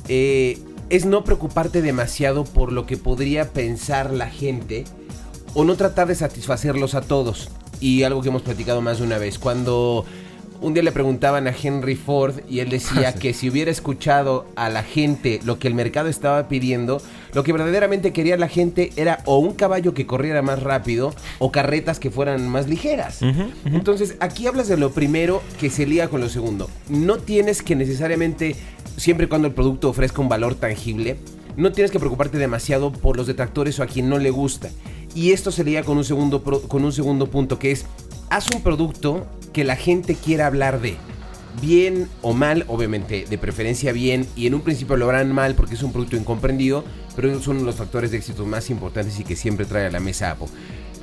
[0.08, 0.58] eh,
[0.90, 4.84] es no preocuparte demasiado por lo que podría pensar la gente
[5.54, 7.50] o no tratar de satisfacerlos a todos.
[7.80, 10.04] Y algo que hemos platicado más de una vez, cuando
[10.60, 14.68] un día le preguntaban a Henry Ford y él decía que si hubiera escuchado a
[14.68, 19.22] la gente lo que el mercado estaba pidiendo, lo que verdaderamente quería la gente era
[19.24, 23.20] o un caballo que corriera más rápido o carretas que fueran más ligeras.
[23.64, 26.70] Entonces, aquí hablas de lo primero que se liga con lo segundo.
[26.88, 28.56] No tienes que necesariamente,
[28.96, 31.16] siempre y cuando el producto ofrezca un valor tangible,
[31.56, 34.70] no tienes que preocuparte demasiado por los detractores o a quien no le gusta.
[35.14, 37.84] Y esto se liga con un segundo, con un segundo punto que es,
[38.30, 40.96] haz un producto que la gente quiera hablar de.
[41.60, 45.74] Bien o mal, obviamente, de preferencia bien, y en un principio lo harán mal porque
[45.74, 46.84] es un producto incomprendido,
[47.16, 49.98] pero esos son los factores de éxito más importantes y que siempre trae a la
[49.98, 50.46] mesa Apple.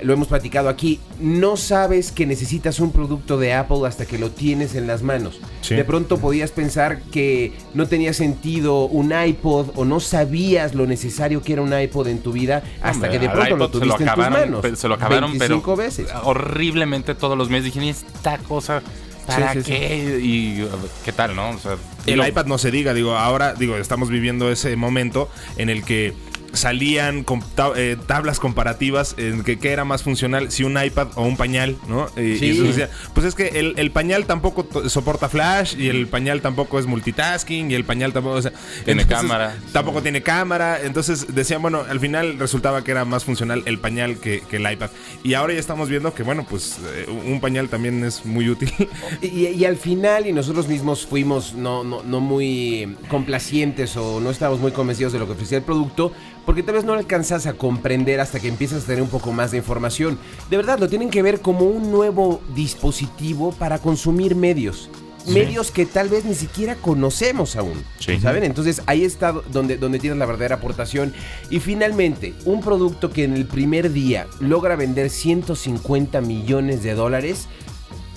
[0.02, 4.30] Lo hemos platicado aquí, no sabes que necesitas un producto de Apple hasta que lo
[4.30, 5.40] tienes en las manos.
[5.62, 5.74] Sí.
[5.76, 11.42] De pronto podías pensar que no tenía sentido un iPod o no sabías lo necesario
[11.42, 14.10] que era un iPod en tu vida hasta Hombre, que de pronto lo tuviste en
[14.10, 14.66] tus manos.
[14.80, 16.08] Se lo acabaron, 25 pero veces.
[16.24, 17.66] horriblemente todos los meses.
[17.74, 18.82] Dije, "¿Y esta cosa,
[19.26, 19.72] ¿para Sí, sí, sí.
[19.72, 20.20] qué?
[20.22, 20.68] Y
[21.04, 21.50] qué tal, ¿no?
[21.50, 25.28] O sea, El lo- iPad no se diga, digo, ahora digo, estamos viviendo ese momento
[25.58, 26.14] en el que
[26.58, 27.42] salían con
[27.76, 31.78] eh, tablas comparativas en que qué era más funcional, si un iPad o un pañal,
[31.88, 32.08] ¿no?
[32.18, 32.46] Y, Sí.
[32.48, 36.80] y decía, pues es que el, el pañal tampoco soporta flash y el pañal tampoco
[36.80, 38.52] es multitasking y el pañal tampoco, o sea,
[38.86, 39.56] Tiene cámara.
[39.72, 44.18] Tampoco tiene cámara, entonces decían, bueno, al final resultaba que era más funcional el pañal
[44.18, 44.90] que, que el iPad.
[45.24, 48.72] Y ahora ya estamos viendo que, bueno, pues eh, un pañal también es muy útil.
[49.22, 54.30] Y, y al final, y nosotros mismos fuimos no, no, no muy complacientes o no
[54.30, 56.12] estábamos muy convencidos de lo que ofrecía el producto,
[56.48, 59.52] porque tal vez no alcanzas a comprender hasta que empiezas a tener un poco más
[59.52, 60.18] de información.
[60.50, 64.90] De verdad, lo tienen que ver como un nuevo dispositivo para consumir medios.
[65.28, 67.84] Medios que tal vez ni siquiera conocemos aún.
[68.00, 68.18] Sí.
[68.22, 68.46] ¿Saben?
[68.46, 71.14] Entonces ahí está donde, donde tienes la verdadera aportación.
[71.50, 77.50] Y finalmente, un producto que en el primer día logra vender 150 millones de dólares.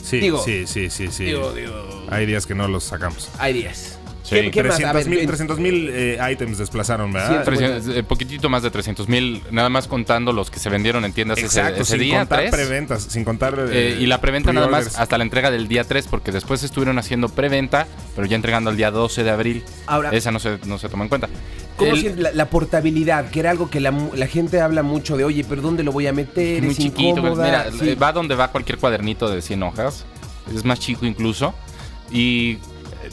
[0.00, 1.24] Sí, Digo- sí, sí, sí, sí.
[1.24, 1.74] Digo, digo,
[2.08, 3.28] Hay días que no los sacamos.
[3.38, 3.98] Hay días.
[4.30, 4.36] Sí.
[4.36, 4.74] ¿Qué, qué más?
[4.76, 7.38] A 300 ver, mil en- 300 mil eh, items desplazaron, ¿verdad?
[7.40, 11.04] Sí, 300, eh, poquitito más de 300 mil, nada más contando los que se vendieron
[11.04, 12.18] en tiendas ese- Exacto, ese, sin día.
[12.20, 12.50] contar tres.
[12.52, 13.54] preventas, sin contar...
[13.58, 16.62] Eh, eh, y la preventa nada más hasta la entrega del día 3, porque después
[16.62, 19.64] estuvieron haciendo preventa, pero ya entregando el día 12 de abril.
[19.86, 21.28] Ahora- Esa no se, no se tomó en cuenta.
[21.76, 23.30] ¿Cómo El- la, la portabilidad?
[23.30, 23.92] Que era algo que la,
[24.28, 26.62] gente habla mucho de, oye, pero ¿dónde lo voy a meter?
[26.62, 27.18] muy es chiquito.
[27.18, 27.44] incómoda.
[27.44, 27.94] Mira, Sí.
[27.94, 30.04] va donde va cualquier cuadernito de 100 hojas.
[30.54, 31.54] Es más chico incluso.
[32.12, 32.58] Y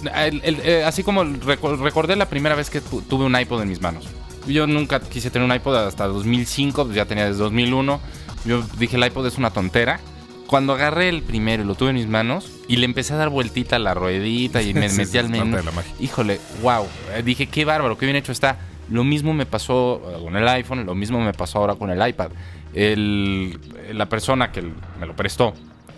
[0.05, 3.61] eh, el- el- eh, así como recordé la primera vez que tu- tuve un iPod
[3.61, 4.07] en mis manos.
[4.47, 7.99] Yo nunca quise tener un iPod hasta 2005, pues ya tenía desde 2001.
[8.45, 9.99] Yo dije, el iPod es una tontera.
[10.47, 13.27] Cuando agarré el primero y lo tuve en mis manos y le empecé a dar
[13.29, 15.57] vueltita a la ruedita y me Sí, metí al menú.
[15.57, 15.91] de la magia.
[15.99, 16.85] Híjole, wow.
[17.13, 18.57] Eh, Dije, qué bárbaro, qué bien hecho está.
[18.89, 22.29] Lo mismo me pasó con el iPhone, lo mismo me pasó ahora con el iPad.
[22.73, 23.59] El-
[23.93, 25.53] la persona que me lo prestó,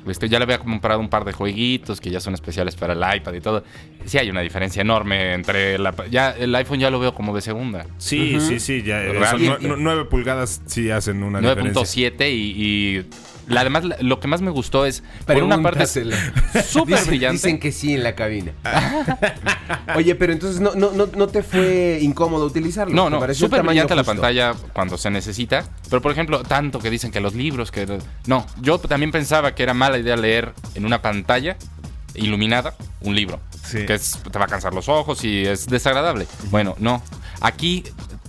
[0.07, 3.17] este, ya le había comprado un par de jueguitos que ya son especiales para el
[3.17, 3.63] iPad y todo.
[4.05, 5.93] Sí hay una diferencia enorme entre la...
[6.09, 7.85] Ya, el iPhone ya lo veo como de segunda.
[7.97, 9.03] Sí, sí, sí, ya.
[9.03, 12.11] eh, son nue- nue- 9 pulgadas sí hacen una diferencia.
[12.11, 12.97] 9.7 y...
[12.97, 13.05] y
[13.49, 15.03] la, además, la- lo que más me gustó es...
[15.25, 15.85] Por una parte
[16.65, 17.33] súper brillante.
[17.33, 18.51] Dicen que sí en la cabina.
[19.95, 22.93] Oye, pero entonces no, no, no, no te fue incómodo utilizarlo.
[22.93, 25.65] No, ¿Te no, súper brillante la pantalla cuando se necesita.
[25.89, 27.99] Pero, por ejemplo, tanto que dicen que los libros, que...
[28.27, 31.57] No, yo también pensaba que era mala idea leer en una pantalla
[32.15, 33.39] iluminada un libro.
[33.63, 33.85] Sí.
[33.85, 36.27] Que es- te va a cansar los ojos y es desagradable.
[36.49, 37.01] Bueno, no.
[37.41, 37.83] Aquí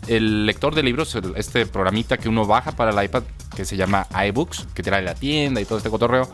[0.07, 3.23] el lector de libros, este programita que uno baja para el iPad,
[3.55, 6.29] que se llama iBooks, que te trae la tienda y todo este cotorreo,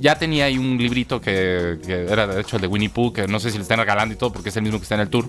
[0.00, 3.26] ya tenía ahí un librito que, que era de hecho el de Winnie Pooh, que
[3.28, 5.02] no sé si le están regalando y todo, porque es el mismo que está en
[5.02, 5.28] el tour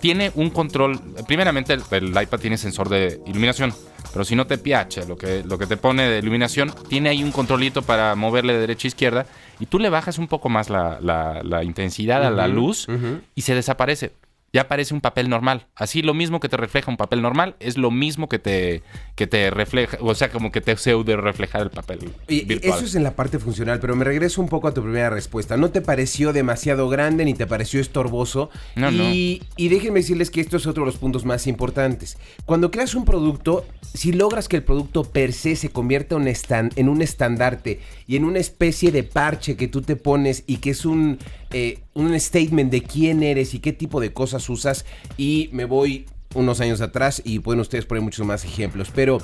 [0.00, 1.00] tiene un control.
[1.26, 3.74] Primeramente, el, el iPad tiene sensor de iluminación.
[4.12, 7.24] Pero si no te piache lo que, lo que te pone de iluminación, tiene ahí
[7.24, 9.26] un controlito para moverle de derecha a izquierda.
[9.58, 12.86] Y tú le bajas un poco más la, la- la intensidad a la luz
[13.34, 14.12] y se desaparece.
[14.52, 15.66] Ya aparece un papel normal.
[15.74, 18.82] Así lo mismo que te refleja un papel normal, es lo mismo que te,
[19.14, 22.74] que te refleja, o sea, como que te pseudo reflejar el papel Y- virtual.
[22.78, 25.56] eso es en la parte funcional, pero me regreso un poco a tu primera respuesta.
[25.58, 28.48] ¿No te pareció demasiado grande ni te pareció estorboso?
[28.74, 32.16] No, y, y déjenme decirles que esto es otro de los puntos más importantes.
[32.46, 36.28] Cuando creas un producto, si logras que el producto per se se convierta en un
[36.28, 40.56] estan- en un estandarte y en una especie de parche que tú te pones y
[40.58, 41.18] que es un,
[41.52, 44.84] eh, un statement de quién eres y qué tipo de cosas usas,
[45.16, 49.18] y me voy unos años atrás y pueden ustedes poner muchos más ejemplos, pero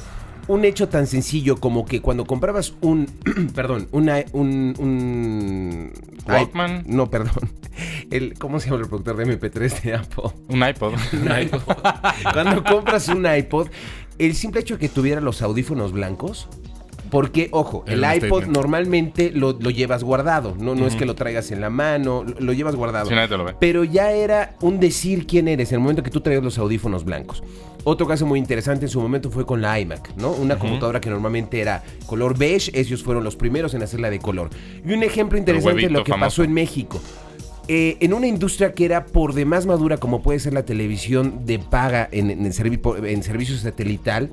[0.47, 3.07] un hecho tan sencillo como que cuando comprabas un,
[3.55, 5.93] perdón, una, un, un
[6.27, 6.85] Walkman.
[6.87, 7.51] no, perdón,
[8.11, 10.25] el, ¿cómo se llama el reproductor de MP3 de Apple?
[10.49, 10.95] Un iPod.
[11.13, 11.63] Un iPod.
[12.33, 13.69] cuando compras un iPod,
[14.19, 16.49] el simple hecho de que tuviera los audífonos blancos
[17.15, 20.55] Porque, ojo, el iPod normalmente lo, lo llevas guardado.
[20.59, 23.07] No, no es que lo traigas en la mano, lo, lo llevas guardado.
[23.09, 23.55] Si nadie te lo ve.
[23.59, 27.05] Pero ya era un decir quién eres en el momento que tú traías los audífonos
[27.05, 27.43] blancos.
[27.85, 30.33] Otro caso muy interesante en su momento fue con la iMac, ¿no?
[30.33, 34.51] Una computadora que normalmente era color beige, ellos fueron los primeros en hacerla de color.
[34.87, 36.27] Y un ejemplo interesante de lo que famoso.
[36.27, 37.01] pasó en México.
[37.69, 41.59] Eh, en una industria que era por demás madura, como puede ser la televisión de
[41.59, 44.31] paga en, en, servi- por- en servicio satelital,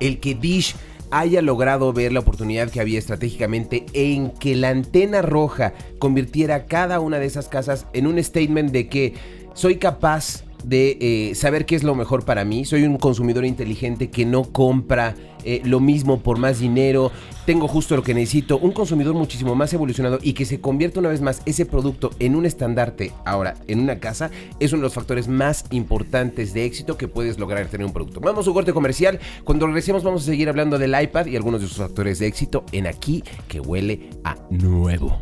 [0.00, 0.74] el que Dish
[1.10, 7.00] haya logrado ver la oportunidad que había estratégicamente en que la antena roja convirtiera cada
[7.00, 9.14] una de esas casas en un statement de que
[9.54, 14.10] soy capaz de eh, saber qué es lo mejor para mí, soy un consumidor inteligente
[14.10, 17.10] que no compra eh, lo mismo por más dinero,
[17.46, 21.08] tengo justo lo que necesito, un consumidor muchísimo más evolucionado y que se convierta una
[21.08, 24.94] vez más ese producto en un estandarte ahora en una casa es uno de los
[24.94, 28.20] factores más importantes de éxito que puedes lograr tener un producto.
[28.20, 31.60] Vamos a un corte comercial, cuando regresemos vamos a seguir hablando del iPad y algunos
[31.60, 35.20] de sus factores de éxito en aquí que huele a nuevo.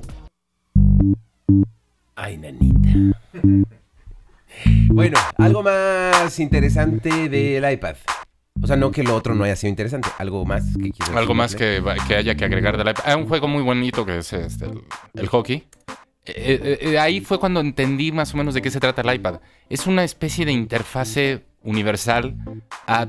[2.17, 3.17] Ay, nanita.
[4.89, 7.97] Bueno, algo más interesante del iPad.
[8.61, 11.35] O sea, no que lo otro no haya sido interesante, algo más que quieras Algo
[11.35, 13.05] más que, que haya que agregar del iPad.
[13.07, 14.83] Hay un juego muy bonito que es este, el,
[15.15, 15.65] el hockey.
[16.27, 19.15] Eh, eh, eh, ahí fue cuando entendí más o menos de qué se trata el
[19.15, 19.41] iPad.
[19.71, 22.35] Es una especie de interfase universal
[22.87, 23.09] a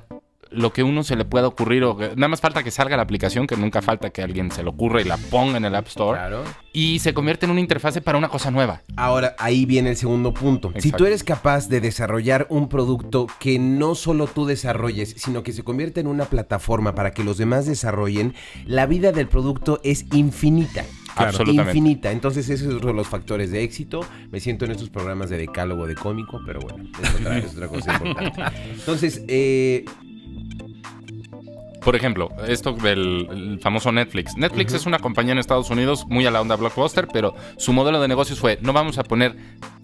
[0.51, 1.83] lo que uno se le pueda ocurrir.
[1.83, 4.63] O que- nada más falta que salga la aplicación, que nunca falta que alguien se
[4.63, 6.19] le ocurra y la ponga en el App Store.
[6.19, 6.43] Claro.
[6.73, 8.81] Y se convierte en una interfase para una cosa nueva.
[8.95, 10.71] Ahora, ahí viene el segundo punto.
[10.77, 15.51] Si tú eres capaz de desarrollar un producto que no solo tú desarrolles, sino que
[15.51, 18.33] se convierte en una plataforma para que los demás desarrollen,
[18.65, 20.83] la vida del producto es infinita.
[21.15, 21.29] Claro.
[21.31, 21.77] Absolutamente.
[21.77, 22.11] Infinita.
[22.11, 24.05] Entonces, ese es otro de los factores de éxito.
[24.31, 27.67] Me siento en estos programas de decálogo de cómico, pero bueno, es otra, es otra
[27.67, 28.41] cosa importante.
[28.73, 29.85] Entonces, eh,
[31.83, 34.35] Por ejemplo, esto del el famoso Netflix.
[34.35, 38.01] Netflix es una compañía en Estados Unidos muy a la onda blockbuster, pero su modelo
[38.01, 39.35] de negocios fue, no vamos a poner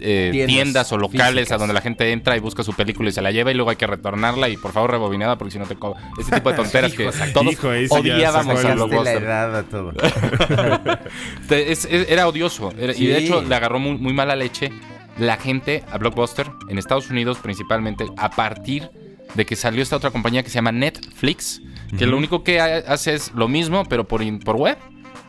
[0.02, 1.52] eh, Tiendas tiendas, o locales físicas.
[1.54, 3.70] a donde la gente entra y busca su película y se la lleva y luego
[3.70, 5.78] hay que retornarla y por favor rebobinada porque si no te
[6.20, 9.24] Ese tipo de tonteras que todos hijo, odiábamos a la blockbuster.
[9.24, 9.94] edad a todo.
[11.48, 12.74] Te- es- es- era odioso.
[12.78, 14.72] Era- Y de hecho le agarró muy, muy mala leche
[15.18, 18.90] la gente a Blockbuster en Estados Unidos principalmente a partir
[19.34, 21.62] de que salió esta otra compañía que se llama Netflix,
[21.98, 24.78] que lo único que ha- hace es lo mismo pero por, por web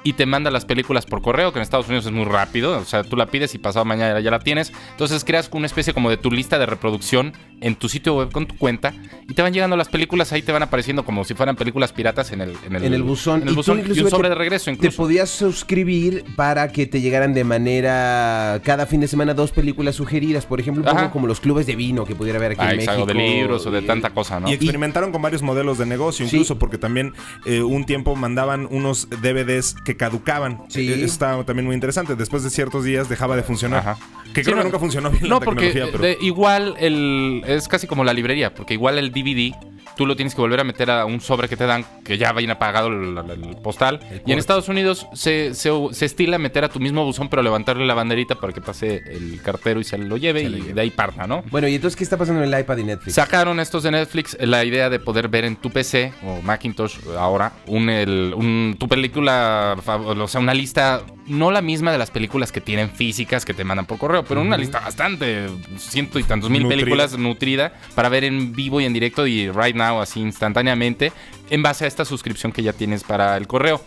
[0.06, 2.84] y te manda las películas por correo, que en Estados Unidos es muy rápido, o
[2.84, 4.72] sea, tú la pides y pasado mañana ya la tienes.
[4.92, 8.46] Entonces creas una especie como de tu lista de reproducción en tu sitio web con
[8.46, 8.92] tu cuenta
[9.28, 12.30] y te van llegando las películas, ahí te van apareciendo como si fueran películas piratas
[12.32, 13.42] en el, en el, en el buzón.
[13.42, 17.00] en el buzón y, un sobre te- de regreso Te podías suscribir para que te
[17.00, 21.26] llegaran de manera cada fin de semana dos películas sugeridas, por ejemplo, un poco como
[21.26, 23.18] los clubes de vino que pudiera haber aquí Ah, en exacto, México.
[23.22, 24.48] de libros o de eh, tanta cosa, ¿no?
[24.48, 26.36] Y experimentaron con varios modelos de negocio, Sí.
[26.36, 27.12] incluso porque también
[27.44, 30.62] eh, un tiempo mandaban unos DVDs que caducaban.
[30.68, 30.92] Sí.
[30.92, 32.14] Eh, Está también muy interesante.
[32.16, 33.80] Después de ciertos días dejaba de funcionar.
[33.80, 33.98] Ajá.
[34.34, 36.04] Que Sí, creo no- que nunca funcionó bien No, la porque tecnología, pero...
[36.04, 39.54] de- igual el, es casi como la librería, porque igual el DVD
[39.96, 42.32] tú lo tienes que volver a meter a un sobre que te dan, que ya
[42.32, 44.00] vayan apagado el, el- el postal.
[44.26, 47.86] y en Estados Unidos se, se, se estila meter a tu mismo buzón, pero levantarle
[47.86, 51.26] la banderita para que pase el cartero y se lo lleve y de ahí parta,
[51.26, 51.42] ¿no?
[51.50, 53.14] Bueno, y entonces, ¿qué está pasando en el iPad y Netflix?
[53.14, 56.96] Sacaron estos de Netflix eh, la idea de poder ver en tu PC o Macintosh
[57.18, 62.60] ahora un, tu película, o sea, una lista, no la misma de las películas que
[62.60, 65.46] tienen físicas que te mandan por correo, pero una lista bastante,
[65.78, 66.80] ciento y tantos mil Nutrida.
[66.80, 71.12] películas nutrida para ver en vivo y en directo y right now, así instantáneamente,
[71.50, 73.80] en base a esta suscripción que ya tienes para el correo.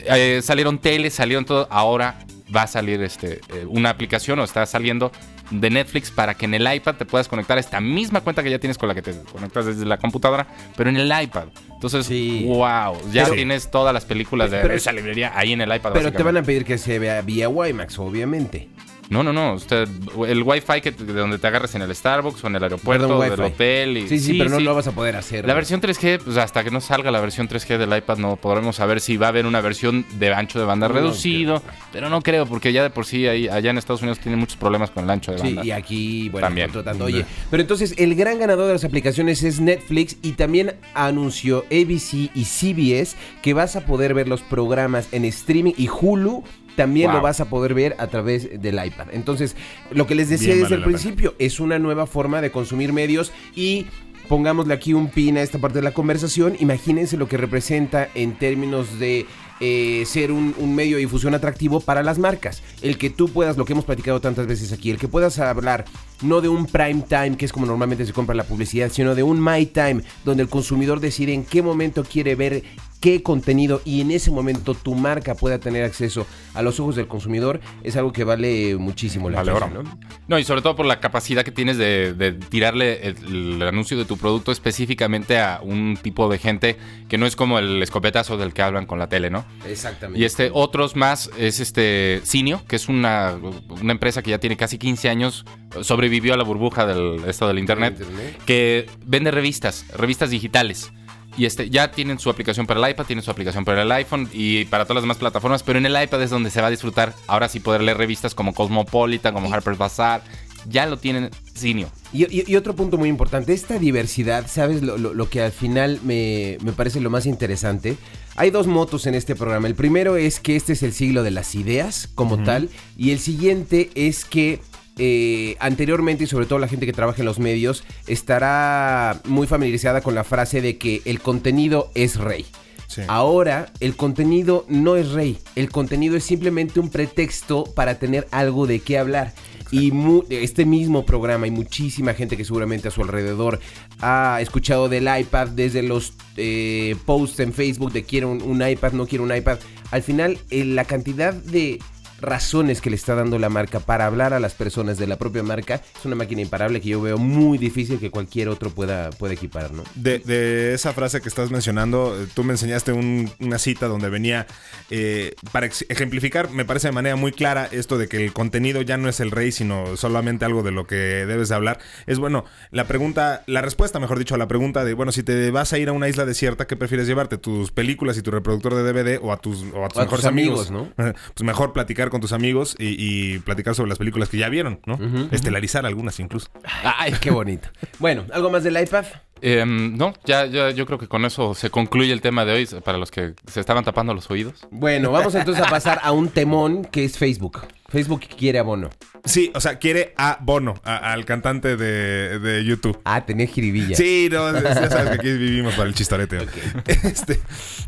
[0.00, 2.18] Eh, salieron teles, salieron todo, ahora
[2.54, 5.10] va a salir este, eh, una aplicación o está saliendo
[5.50, 8.50] de Netflix para que en el iPad te puedas conectar a esta misma cuenta que
[8.50, 10.46] ya tienes con la que te conectas desde la computadora,
[10.76, 11.48] pero en el iPad.
[11.72, 12.44] Entonces, Sí.
[12.46, 15.92] wow, ya Pero- tienes todas las películas de Pero- esa librería ahí en el iPad.
[15.92, 18.68] Pero te van a pedir que se vea vía WiMAX, obviamente.
[19.08, 19.54] No, no, no.
[19.54, 19.88] Usted,
[20.26, 23.20] el Wi-Fi que, de donde te agarres en el Starbucks o en el aeropuerto o
[23.22, 23.42] del Wi-Fi.
[23.42, 23.96] hotel.
[23.98, 25.46] Y, Sí, sí, pero no lo vas a poder hacer.
[25.46, 28.76] La versión 3G, pues hasta que no salga la versión 3G del iPad no podremos
[28.76, 32.20] saber si va a haber una versión de ancho de banda No reducido, pero no
[32.20, 35.04] creo porque ya de por sí ahí, allá en Estados Unidos tienen muchos problemas con
[35.04, 35.64] el ancho de Sí, banda.
[35.64, 36.72] y aquí, bueno, También.
[36.72, 37.04] tanto.
[37.04, 42.30] Oye, pero entonces el gran ganador de las aplicaciones es Netflix y también anunció ABC
[42.34, 46.42] y CBS que vas a poder ver los programas en streaming y Hulu
[46.76, 47.16] también Wow.
[47.16, 49.08] lo vas a poder ver a través del iPad.
[49.12, 49.56] Entonces,
[49.90, 50.98] lo que les decía Bien desde vale el pena.
[50.98, 53.86] principio, es una nueva forma de consumir medios y
[54.28, 56.56] pongámosle aquí un pin a esta parte de la conversación.
[56.60, 59.26] Imagínense lo que representa en términos de
[59.60, 62.62] eh, ser un, un medio de difusión atractivo para las marcas.
[62.82, 65.84] El que tú puedas, lo que hemos platicado tantas veces aquí, el que puedas hablar
[66.22, 69.22] no de un prime time, que es como normalmente se compra la publicidad, sino de
[69.22, 72.64] un my time, donde el consumidor decide en qué momento quiere ver
[73.06, 77.06] qué contenido y en ese momento tu marca pueda tener acceso a los ojos del
[77.06, 79.52] consumidor es algo que vale muchísimo la Vale.
[79.72, 79.84] ¿no?
[80.26, 83.96] No, y sobre todo por la capacidad que tienes de, de tirarle el, el anuncio
[83.96, 86.78] de tu producto específicamente a un tipo de gente
[87.08, 89.44] que no es como el escopetazo del que hablan con la tele, ¿no?
[89.68, 90.18] Exactamente.
[90.18, 93.36] Y este, otros más, es este Cinio, que es una,
[93.80, 95.44] una empresa que ya tiene casi 15 años,
[95.82, 98.42] sobrevivió a la burbuja del esto del internet, Internet.
[98.46, 100.90] que vende revistas, revistas digitales.
[101.36, 104.28] Y este, ya tienen su aplicación para el iPad, tienen su aplicación para el iPhone
[104.32, 106.70] y para todas las demás plataformas, pero en el iPad es donde se va a
[106.70, 110.22] disfrutar ahora sí poder leer revistas como Cosmopolitan, como Harper's Bazaar.
[110.68, 111.88] Ya lo tienen Cinio.
[112.12, 114.82] Y, y- y otro punto muy importante, esta diversidad, ¿sabes?
[114.82, 117.96] Lo, lo- lo que al final me, me parece lo más interesante.
[118.34, 119.68] Hay dos motos en este programa.
[119.68, 122.68] El primero es que este es el siglo de las ideas como tal.
[122.96, 124.60] Y el siguiente es que
[124.98, 130.00] eh, anteriormente, y sobre todo la gente que trabaja en los medios, estará muy familiarizada
[130.00, 132.46] con la frase de que el contenido es rey.
[132.88, 133.02] Sí.
[133.08, 135.38] Ahora, el contenido no es rey.
[135.54, 139.34] El contenido es simplemente un pretexto para tener algo de qué hablar.
[139.72, 143.58] Y mu- este mismo programa y muchísima gente que seguramente a su alrededor
[144.00, 148.92] ha escuchado del iPad desde los eh, posts en Facebook de quiero un, un iPad,
[148.92, 149.58] no quiero un iPad.
[149.90, 151.80] Al final, eh, la cantidad de
[152.20, 155.42] razones que le está dando la marca para hablar a las personas de la propia
[155.42, 159.34] marca es una máquina imparable que yo veo muy difícil que cualquier otro pueda, pueda
[159.34, 159.82] equipar, ¿no?
[159.94, 164.08] De, de esa frase que estás mencionando, eh, tú me enseñaste un- una cita donde
[164.08, 164.46] venía
[164.90, 168.96] eh, para ejemplificar, me parece de manera muy clara esto de que el contenido ya
[168.96, 171.78] no es el rey, sino solamente algo de lo que debes de hablar.
[172.06, 175.50] Es bueno, la pregunta, la respuesta, mejor dicho, a la pregunta de, bueno, si te
[175.50, 177.38] vas a ir a una isla desierta, ¿qué prefieres llevarte?
[177.38, 180.04] ¿Tus películas y tu reproductor de DVD o a tus, o a tus O a
[180.04, 180.70] mejores tus amigos?
[180.70, 180.88] amigos,
[181.34, 184.80] Pues mejor platicar con tus amigos y, y platicar sobre las películas que ya vieron,
[184.86, 184.98] ¿no?
[185.30, 186.48] Estelarizar algunas incluso.
[186.82, 187.68] Ay, qué bonito.
[187.98, 189.04] Bueno, ¿algo más del iPad?
[189.42, 192.66] Em, no, ya, ya, yo creo que con eso se concluye el tema de hoy
[192.82, 194.66] para los que se estaban tapando los oídos.
[194.70, 197.60] Bueno, vamos entonces a pasar a un temón que es Facebook.
[197.88, 198.90] Facebook quiere abono.
[199.24, 202.98] Sí, o sea, quiere a Bono, a- al cantante de, de YouTube.
[203.04, 203.96] Ah, tenés jiribilla.
[203.96, 206.38] Sí, no, ya sabes que aquí vivimos para el chistorete.
[206.86, 207.40] Este,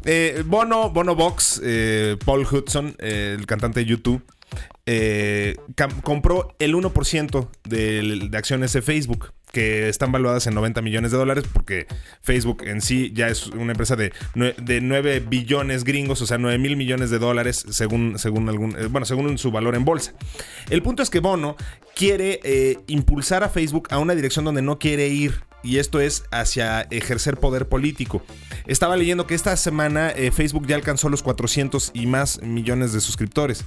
[0.04, 4.22] eh, Bono, Bono Box, eh, Paul Hudson, eh, el cantante de YouTube,
[4.86, 10.82] eh, cam- compró el 1% de, de acciones de Facebook, que están valuadas en 90
[10.82, 11.86] millones de dólares, porque
[12.22, 16.58] Facebook en sí ya es una empresa de, de 9 billones gringos, o sea, 9
[16.58, 20.14] mil millones de dólares, según, según, algún, eh, bueno, según su valor en bolsa.
[20.70, 21.56] El punto es que Bono
[21.94, 25.42] quiere eh, impulsar a Facebook a una dirección donde no quiere ir.
[25.60, 28.22] Y esto es hacia ejercer poder político.
[28.66, 33.00] Estaba leyendo que esta semana eh, Facebook ya alcanzó los 400 y más millones de
[33.00, 33.64] suscriptores.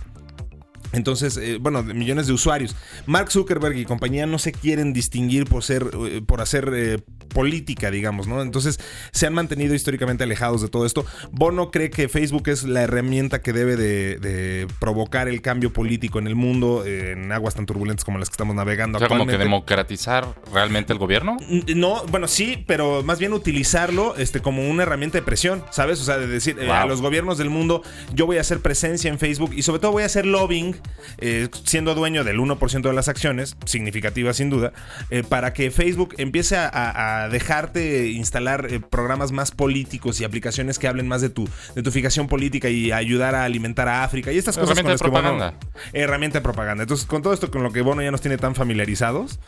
[0.94, 2.76] Entonces, eh, bueno, de millones de usuarios.
[3.06, 7.00] Mark Zuckerberg y compañía no se quieren distinguir por ser, eh, por hacer eh,
[7.34, 8.42] política, digamos, ¿no?
[8.42, 8.80] Entonces,
[9.12, 11.06] se han mantenido históricamente alejados de todo esto.
[11.32, 16.20] Bono cree que Facebook es la herramienta que debe de, de provocar el cambio político
[16.20, 19.08] en el mundo, eh, en aguas tan turbulentas como las que estamos navegando O sea,
[19.08, 21.38] como que democratizar realmente el gobierno.
[21.76, 26.00] No, bueno, sí, pero más bien utilizarlo este, como una herramienta de presión, ¿sabes?
[26.02, 27.84] O sea, de decir eh, a los gobiernos del mundo,
[28.14, 30.76] yo voy a hacer presencia en Facebook y sobre todo voy a hacer lobbying,
[31.18, 34.74] eh, siendo dueño del 1% de las acciones, significativa sin duda,
[35.10, 40.88] eh, para que Facebook empiece a, dejarte instalar eh, programas más políticos y aplicaciones que
[40.88, 44.38] hablen más de tu, de tu fijación política y ayudar a alimentar a África y
[44.38, 45.60] estas cosas con las de que Bono- propaganda.
[45.94, 46.84] herramienta de propaganda.
[46.84, 49.40] Entonces, con todo esto con lo que Bono ya nos tiene tan familiarizados,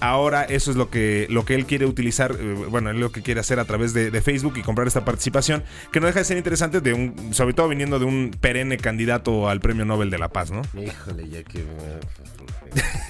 [0.00, 2.36] ahora eso es lo que, lo que él quiere utilizar,
[2.70, 5.64] bueno, él lo que quiere hacer a través de, de Facebook y comprar esta participación,
[5.92, 9.48] que no deja de ser interesante, de un, sobre todo viniendo de un perenne candidato
[9.48, 10.62] al Premio Nobel de la Paz, ¿no?
[10.80, 11.64] Híjole, ya que...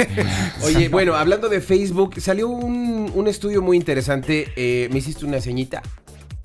[0.64, 4.52] Oye, bueno, hablando de Facebook, salió un, un estudio muy interesante.
[4.56, 5.82] Eh, me hiciste una ceñita.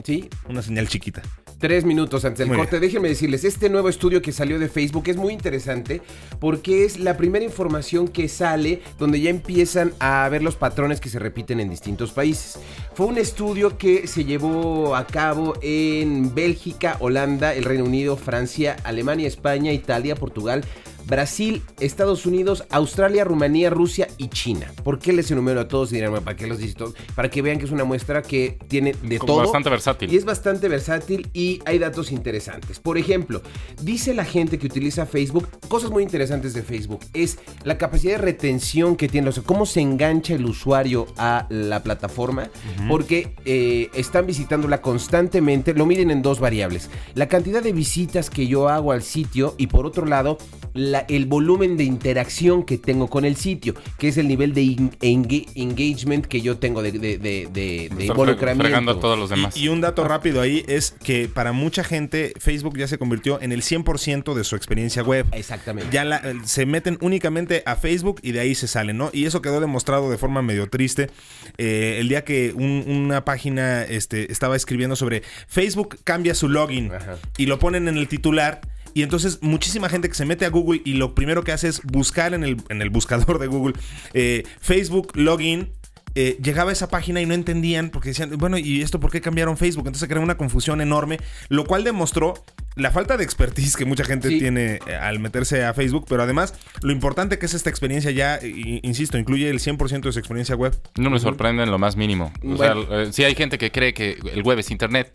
[0.05, 0.29] ¿Sí?
[0.47, 1.23] Una señal chiquita.
[1.57, 5.05] Tres minutos antes del Muy corte, déjenme decirles, este nuevo estudio que salió de Facebook
[5.07, 6.01] es muy interesante
[6.39, 11.09] porque es la primera información que sale donde ya empiezan a ver los patrones que
[11.09, 12.59] se repiten en distintos países.
[12.93, 18.75] Fue un estudio que se llevó a cabo en Bélgica, Holanda, el Reino Unido, Francia,
[18.83, 20.63] Alemania, España, Italia, Portugal,
[21.07, 24.71] Brasil, Estados Unidos, Australia, Rumanía, Rusia y China.
[24.83, 26.95] ¿Por qué les enumero a todos y dirán, "Bueno, ¿para qué los dice todos?
[27.15, 29.43] Para que vean que es una muestra que tiene de Como todo.
[29.43, 30.11] bastante versátil.
[30.11, 32.79] Y es bastante versátil y hay datos interesantes.
[32.79, 33.41] Por ejemplo,
[33.81, 38.17] dice la gente que utiliza Facebook, cosas muy interesantes de Facebook, es la capacidad de
[38.19, 42.49] retención que tiene, o sea, cómo se engancha el usuario a la plataforma,
[42.87, 48.47] porque eh, están visitándola constantemente, lo miden en dos variables, la cantidad de visitas que
[48.47, 50.37] yo hago al sitio y por otro lado,
[50.73, 54.53] la la- el volumen de interacción que tengo con el sitio, que es el nivel
[54.53, 58.63] de in- enga- engagement que yo tengo de, de, de, de- de Estar involucramiento.
[58.63, 59.55] fregando a todos los demás.
[59.57, 63.41] Y, y un dato rápido ahí es que para mucha gente Facebook ya se convirtió
[63.41, 65.25] en el 100% de su experiencia web.
[65.33, 65.89] Exactamente.
[65.91, 69.09] Ya la- se meten únicamente a Facebook y de ahí se salen, ¿no?
[69.11, 71.09] Y eso quedó demostrado de forma medio triste
[71.57, 76.93] eh, el día que un- una página este, estaba escribiendo sobre Facebook cambia su login
[76.93, 77.17] Ajá.
[77.37, 78.61] y lo ponen en el titular.
[78.95, 81.81] Y entonces muchísima gente que se mete a Google y lo primero que hace es
[81.83, 83.75] buscar en el, en el buscador de Google
[84.13, 85.69] eh, Facebook login.
[86.17, 89.19] eh, llegaba a esa página y no entendían porque decían, bueno, ¿y esto por qué
[89.19, 89.81] cambiaron Facebook?
[89.85, 91.19] Entonces se creó una confusión enorme,
[91.49, 92.35] lo cual demostró
[92.77, 94.39] la falta de expertise que mucha gente Sí.
[94.39, 98.39] tiene eh, al meterse a Facebook, pero además lo importante que es esta experiencia ya,
[98.81, 100.73] insisto, incluye el 100% de su experiencia web.
[100.97, 102.31] No me sorprende en lo más mínimo.
[102.45, 102.85] O Bueno.
[102.87, 105.11] sea, eh, sí hay gente que cree que el web es internet.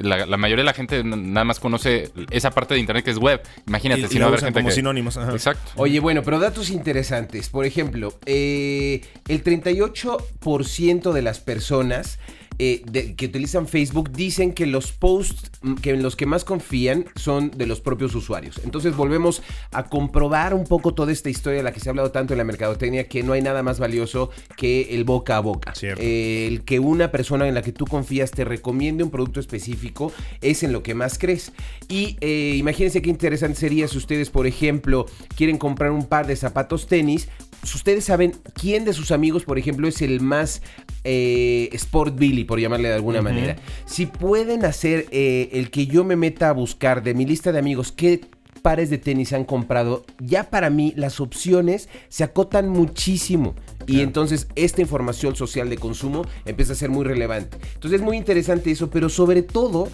[0.00, 3.18] La, la mayoría de la gente nada más conoce esa parte de internet que es
[3.18, 3.40] web.
[3.66, 4.74] Imagínate Y- si y no haber gente como que...
[4.74, 5.30] sinónimos, ajá.
[5.32, 5.72] Exacto.
[5.76, 7.48] Oye, bueno, pero datos interesantes.
[7.50, 12.18] Por ejemplo, eh, el 38% de las personas
[12.62, 16.44] eh, de- que utilizan Facebook dicen que los posts mm, que en los que más
[16.44, 18.60] confían son de los propios usuarios.
[18.64, 19.42] Entonces volvemos
[19.72, 22.38] a comprobar un poco toda esta historia de la que se ha hablado tanto en
[22.38, 25.72] la mercadotecnia, que no hay nada más valioso que el boca a boca.
[26.02, 30.12] Eh, el que una persona en la que tú confías te recomiende un producto específico
[30.42, 31.52] es en lo que más crees.
[31.88, 36.36] Y eh, imagínense qué interesante sería si ustedes, por ejemplo, quieren comprar un par de
[36.36, 37.28] zapatos tenis.
[37.62, 40.62] Si Ustedes saben quién de sus amigos, por ejemplo, es el más
[41.04, 43.56] eh, Sport Billy, por llamarle de alguna manera.
[43.86, 47.58] Si pueden hacer eh, el que yo me meta a buscar de mi lista de
[47.58, 48.20] amigos qué
[48.60, 53.54] pares de tenis han comprado, ya para mí las opciones se acotan muchísimo.
[53.86, 57.58] Y entonces esta información social de consumo empieza a ser muy relevante.
[57.74, 59.88] Entonces es muy interesante eso, pero sobre todo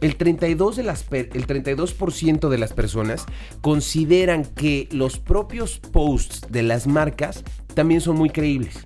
[0.00, 3.26] el 32%, de las el 32% de las personas
[3.60, 7.44] consideran que los propios posts de las marcas
[7.74, 8.78] también son muy creíbles.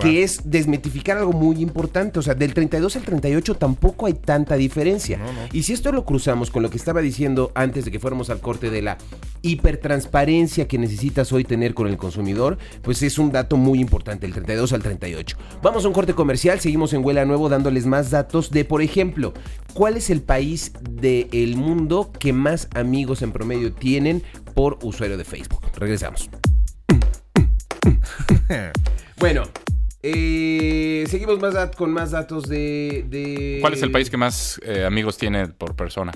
[0.00, 2.18] Que es desmitificar algo muy importante.
[2.18, 5.18] O sea, del 32 al 38 tampoco hay tanta diferencia.
[5.52, 8.40] Y si esto lo cruzamos con lo que estaba diciendo antes de que fuéramos al
[8.40, 8.98] corte de la
[9.42, 14.32] hipertransparencia que necesitas hoy tener con el consumidor, pues es un dato muy importante, el
[14.32, 15.36] 32 al 38.
[15.62, 19.32] Vamos a un corte comercial, seguimos en Huela Nuevo dándoles más datos de, por ejemplo,
[19.74, 24.22] cuál es el país del mundo que más amigos en promedio tienen
[24.54, 25.62] por usuario de Facebook.
[25.76, 26.30] Regresamos.
[29.20, 29.42] Bueno,
[30.02, 34.84] eh, seguimos más con más datos de, de- ¿Cuál es el país que más eh,
[34.84, 36.12] amigos tiene por persona,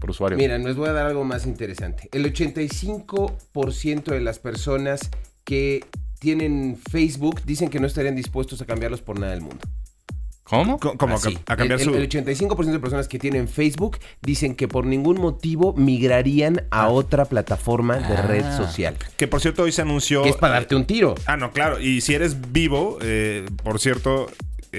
[0.00, 0.38] por usuario?
[0.38, 2.08] Mira, les voy a dar algo más interesante.
[2.12, 5.10] El 85% de las personas
[5.44, 5.84] que
[6.18, 9.58] tienen Facebook dicen que no estarían dispuestos a cambiarlos por nada del mundo.
[10.44, 10.78] ¿Cómo?
[10.82, 11.38] A Así.
[11.46, 11.94] a cambiar el, su...
[11.94, 17.24] el 85% de personas que tienen Facebook dicen que por ningún motivo migrarían a otra
[17.24, 18.94] plataforma de red social.
[19.16, 20.22] Que por cierto hoy se anunció...
[20.22, 21.14] Que es para darte un tiro.
[21.24, 21.80] Ah, no, claro.
[21.80, 24.26] Y si eres vivo, eh, por cierto,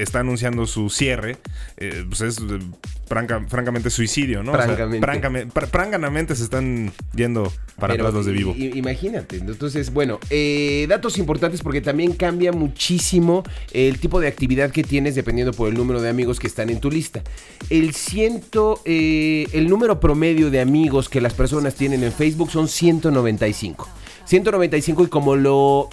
[0.01, 1.37] está anunciando su cierre.
[1.77, 2.59] eh, pues es eh,
[3.07, 4.51] franca- francamente suicidio, ¿no?
[4.53, 5.05] O sea, Francamente.
[5.05, 8.55] práncame- pr- pránganamente se están yendo para Pero atrás los de vivo.
[8.55, 9.37] Imagínate.
[9.37, 13.43] Entonces, bueno, eh, datos importantes porque también cambia muchísimo
[13.73, 16.79] el tipo de actividad que tienes dependiendo por el número de amigos que están en
[16.79, 17.21] tu lista.
[17.69, 22.67] El ciento, eh, el número promedio de amigos que las personas tienen en Facebook son
[22.67, 23.87] 195.
[24.25, 25.89] 195 y como lo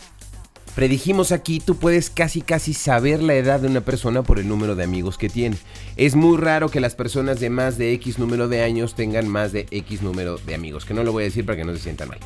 [0.75, 4.75] predijimos aquí, tú puedes casi casi saber la edad de una persona por el número
[4.75, 5.57] de amigos que tiene.
[5.97, 9.53] Es muy raro que las personas de más de X número de años tengan más
[9.53, 11.81] de X número de amigos, que no lo voy a decir para que no se
[11.81, 12.19] sientan mal.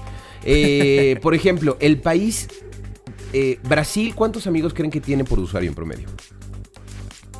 [0.44, 2.48] Eh, por ejemplo, el país
[3.32, 6.08] eh, Brasil, ¿cuántos amigos creen que tiene por usuario en promedio?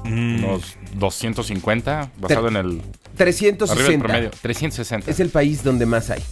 [0.04, 2.66] Mm, Unos 250, basado en el...
[2.66, 4.04] Arriba del 360.
[4.04, 4.30] promedio.
[4.42, 5.10] 360.
[5.10, 6.22] Es el país donde más hay.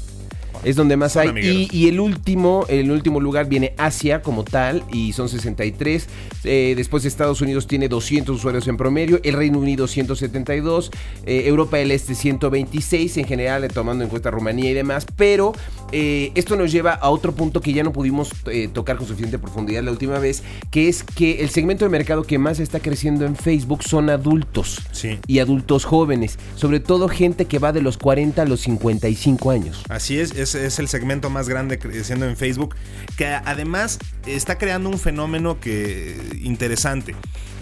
[0.65, 1.69] Es donde más Son hay.
[1.71, 6.09] Y, el último, el último lugar viene Asia como tal y son 63.
[6.45, 9.21] Eh, después Estados Unidos tiene 200 usuarios en promedio.
[9.23, 10.91] El Reino Unido 172.
[11.27, 15.07] eh, Europa del Este 126 en general, eh, tomando en cuenta Rumanía y demás.
[15.17, 15.53] Pero
[15.93, 19.39] eh, esto nos lleva a otro punto que ya no pudimos eh, tocar con suficiente
[19.39, 23.27] profundidad la última vez, que es que el segmento de mercado que más está creciendo
[23.27, 25.19] en Facebook son adultos Sí.
[25.27, 29.83] y adultos jóvenes, sobre todo gente que va de los 40 a los 55 años.
[29.89, 32.74] Así es, es, es el segmento más grande creciendo en Facebook,
[33.16, 37.14] que además está creando un fenómeno que interesante.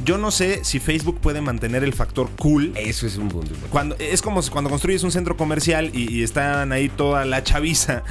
[0.04, 2.72] Yo no sé si Facebook puede mantener el factor cool.
[2.76, 3.54] Eso es un punto.
[3.70, 8.02] Cuando, es como cuando construyes un centro comercial y, y están ahí toda la chaviza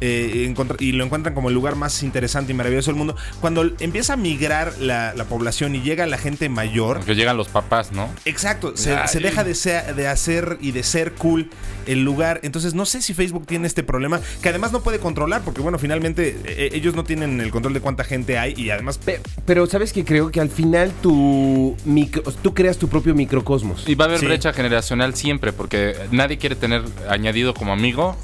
[0.00, 3.16] eh, y lo encuentran como el lugar más interesante y maravilloso del mundo.
[3.40, 7.48] Cuando empieza a migrar la, la población y llega la gente mayor, Porque llegan los
[7.48, 8.08] papás, ¿no?
[8.24, 9.08] Exacto, se, Ay.
[9.08, 9.54] se deja de,
[9.94, 11.50] de hacer y de ser cool
[11.86, 12.40] el lugar.
[12.42, 15.78] Entonces no sé si Facebook tiene este problema, que además no puede controlar, porque bueno,
[15.78, 18.98] finalmente eh, ellos no tienen el control de cuánta gente hay y además...
[18.98, 23.88] Pe- Pero sabes que creo que al final tu micro- tú creas tu propio microcosmos.
[23.88, 24.26] Y va a haber Sí.
[24.26, 28.16] brecha generacional siempre, porque nadie quiere tener añadido como amigo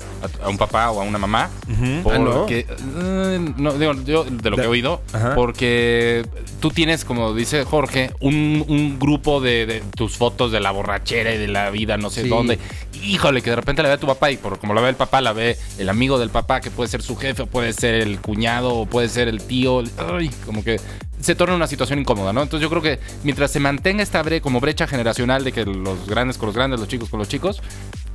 [0.43, 1.51] a, a un papá o a una mamá.
[1.69, 5.35] Ah, eh, no, digo, yo de lo que he oído, Ajá.
[5.35, 6.25] porque
[6.61, 11.35] tú tienes, como dice Jorge, un, un grupo de, de tus fotos de la borrachera
[11.35, 12.29] y de la vida, no sé Sí.
[12.29, 12.59] dónde.
[13.07, 15.21] Híjole, que de repente la ve tu papá y por como la ve el papá,
[15.21, 18.21] la ve el amigo del papá, que puede ser su jefe, o puede ser el
[18.21, 19.83] cuñado, o puede ser el tío.
[19.99, 20.81] Ay, como que
[21.21, 22.43] se torna una situación incómoda, ¿no?
[22.43, 26.07] Entonces yo creo que mientras se mantenga esta bre como brecha generacional de que los
[26.07, 27.63] grandes con los grandes, los chicos con los chicos,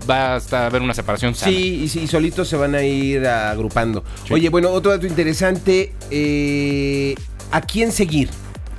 [0.09, 1.51] va a estar- a haber una separación sana.
[1.51, 4.03] Sí, y, sí, y solitos se van a ir agrupando.
[4.29, 5.93] Oye, bueno, otro dato interesante.
[6.11, 7.15] eh,
[7.51, 8.29] ¿A quién seguir?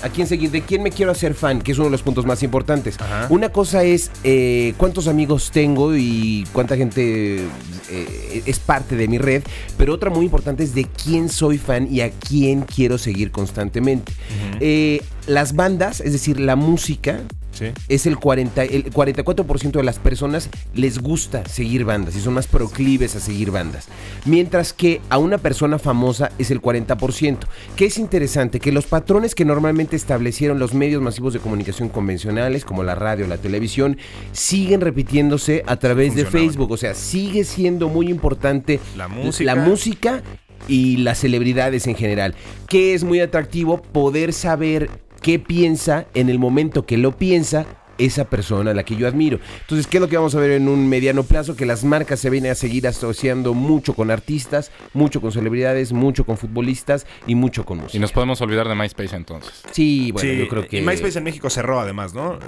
[0.02, 0.50] ¿A quién seguir?
[0.50, 1.60] ¿De quién me quiero hacer fan?
[1.60, 3.00] Que es uno de los puntos más importantes.
[3.00, 3.26] Ajá.
[3.30, 7.44] Una cosa es eh, cuántos amigos tengo y cuánta gente
[7.90, 9.42] eh, es parte de mi red.
[9.78, 14.12] Pero otra muy importante es de quién soy fan y a quién quiero seguir constantemente.
[14.60, 17.20] Eh, las bandas, es decir, la música,
[17.62, 17.80] Sí.
[17.88, 22.46] es el 40, el 44% de las personas les gusta seguir bandas y son más
[22.46, 23.88] proclives a seguir bandas.
[24.24, 27.38] Mientras que a una persona famosa es el 40%.
[27.76, 32.64] Que es interesante que los patrones que normalmente establecieron los medios masivos de comunicación convencionales,
[32.64, 33.96] como la radio, la televisión,
[34.32, 36.24] siguen repitiéndose a través de.
[36.24, 36.70] Facebook.
[36.70, 39.54] O sea, sigue siendo muy importante La música.
[39.54, 40.22] la música
[40.68, 42.34] y las celebridades en general.
[42.68, 44.88] Que es muy atractivo poder saber
[45.22, 47.64] qué piensa en el momento que lo piensa
[47.98, 49.38] esa persona a la que yo admiro.
[49.60, 51.54] Entonces, ¿qué es lo que vamos a ver en un mediano plazo?
[51.54, 56.24] Que las marcas se vienen a seguir asociando mucho con artistas, mucho con celebridades, mucho
[56.24, 58.00] con futbolistas y mucho con Y música.
[58.00, 59.62] nos podemos olvidar de MySpace entonces.
[59.70, 60.78] Sí, bueno, Sí, yo creo que...
[60.78, 62.38] Y MySpace en México cerró además, ¿no?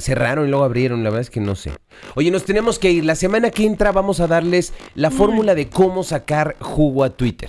[0.00, 1.72] Cerraron y luego abrieron, la verdad es que no sé.
[2.14, 3.04] Oye, nos tenemos que ir.
[3.04, 7.48] La semana que entra vamos a darles la fórmula de cómo sacar jugo a Twitter.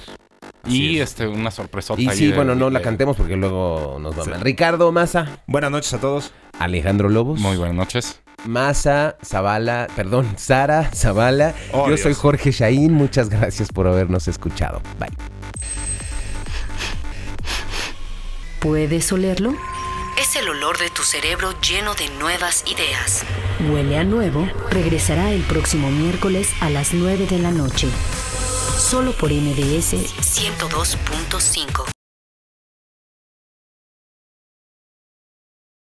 [0.68, 2.02] Y este una sorpresota.
[2.02, 4.42] Y ahí sí, de- bueno, no la cantemos porque luego nos va mal.
[4.42, 6.32] Ricardo Maza, Buenas noches a todos.
[6.60, 8.20] Alejandro Lobos, Muy buenas noches.
[8.46, 11.54] Maza, Zavala, perdón, Sara, Zavala.
[11.72, 12.02] Oh, Yo Dios.
[12.02, 12.94] soy Jorge Shaín.
[12.94, 14.82] Muchas gracias por habernos escuchado.
[15.00, 15.10] Bye.
[18.60, 19.54] ¿Puedes olerlo?
[20.22, 23.24] Es el olor de tu cerebro lleno de nuevas ideas.
[23.72, 27.88] Huele a nuevo regresará el próximo miércoles a las 9 de la noche.
[28.78, 32.03] Solo por MBS 102.5.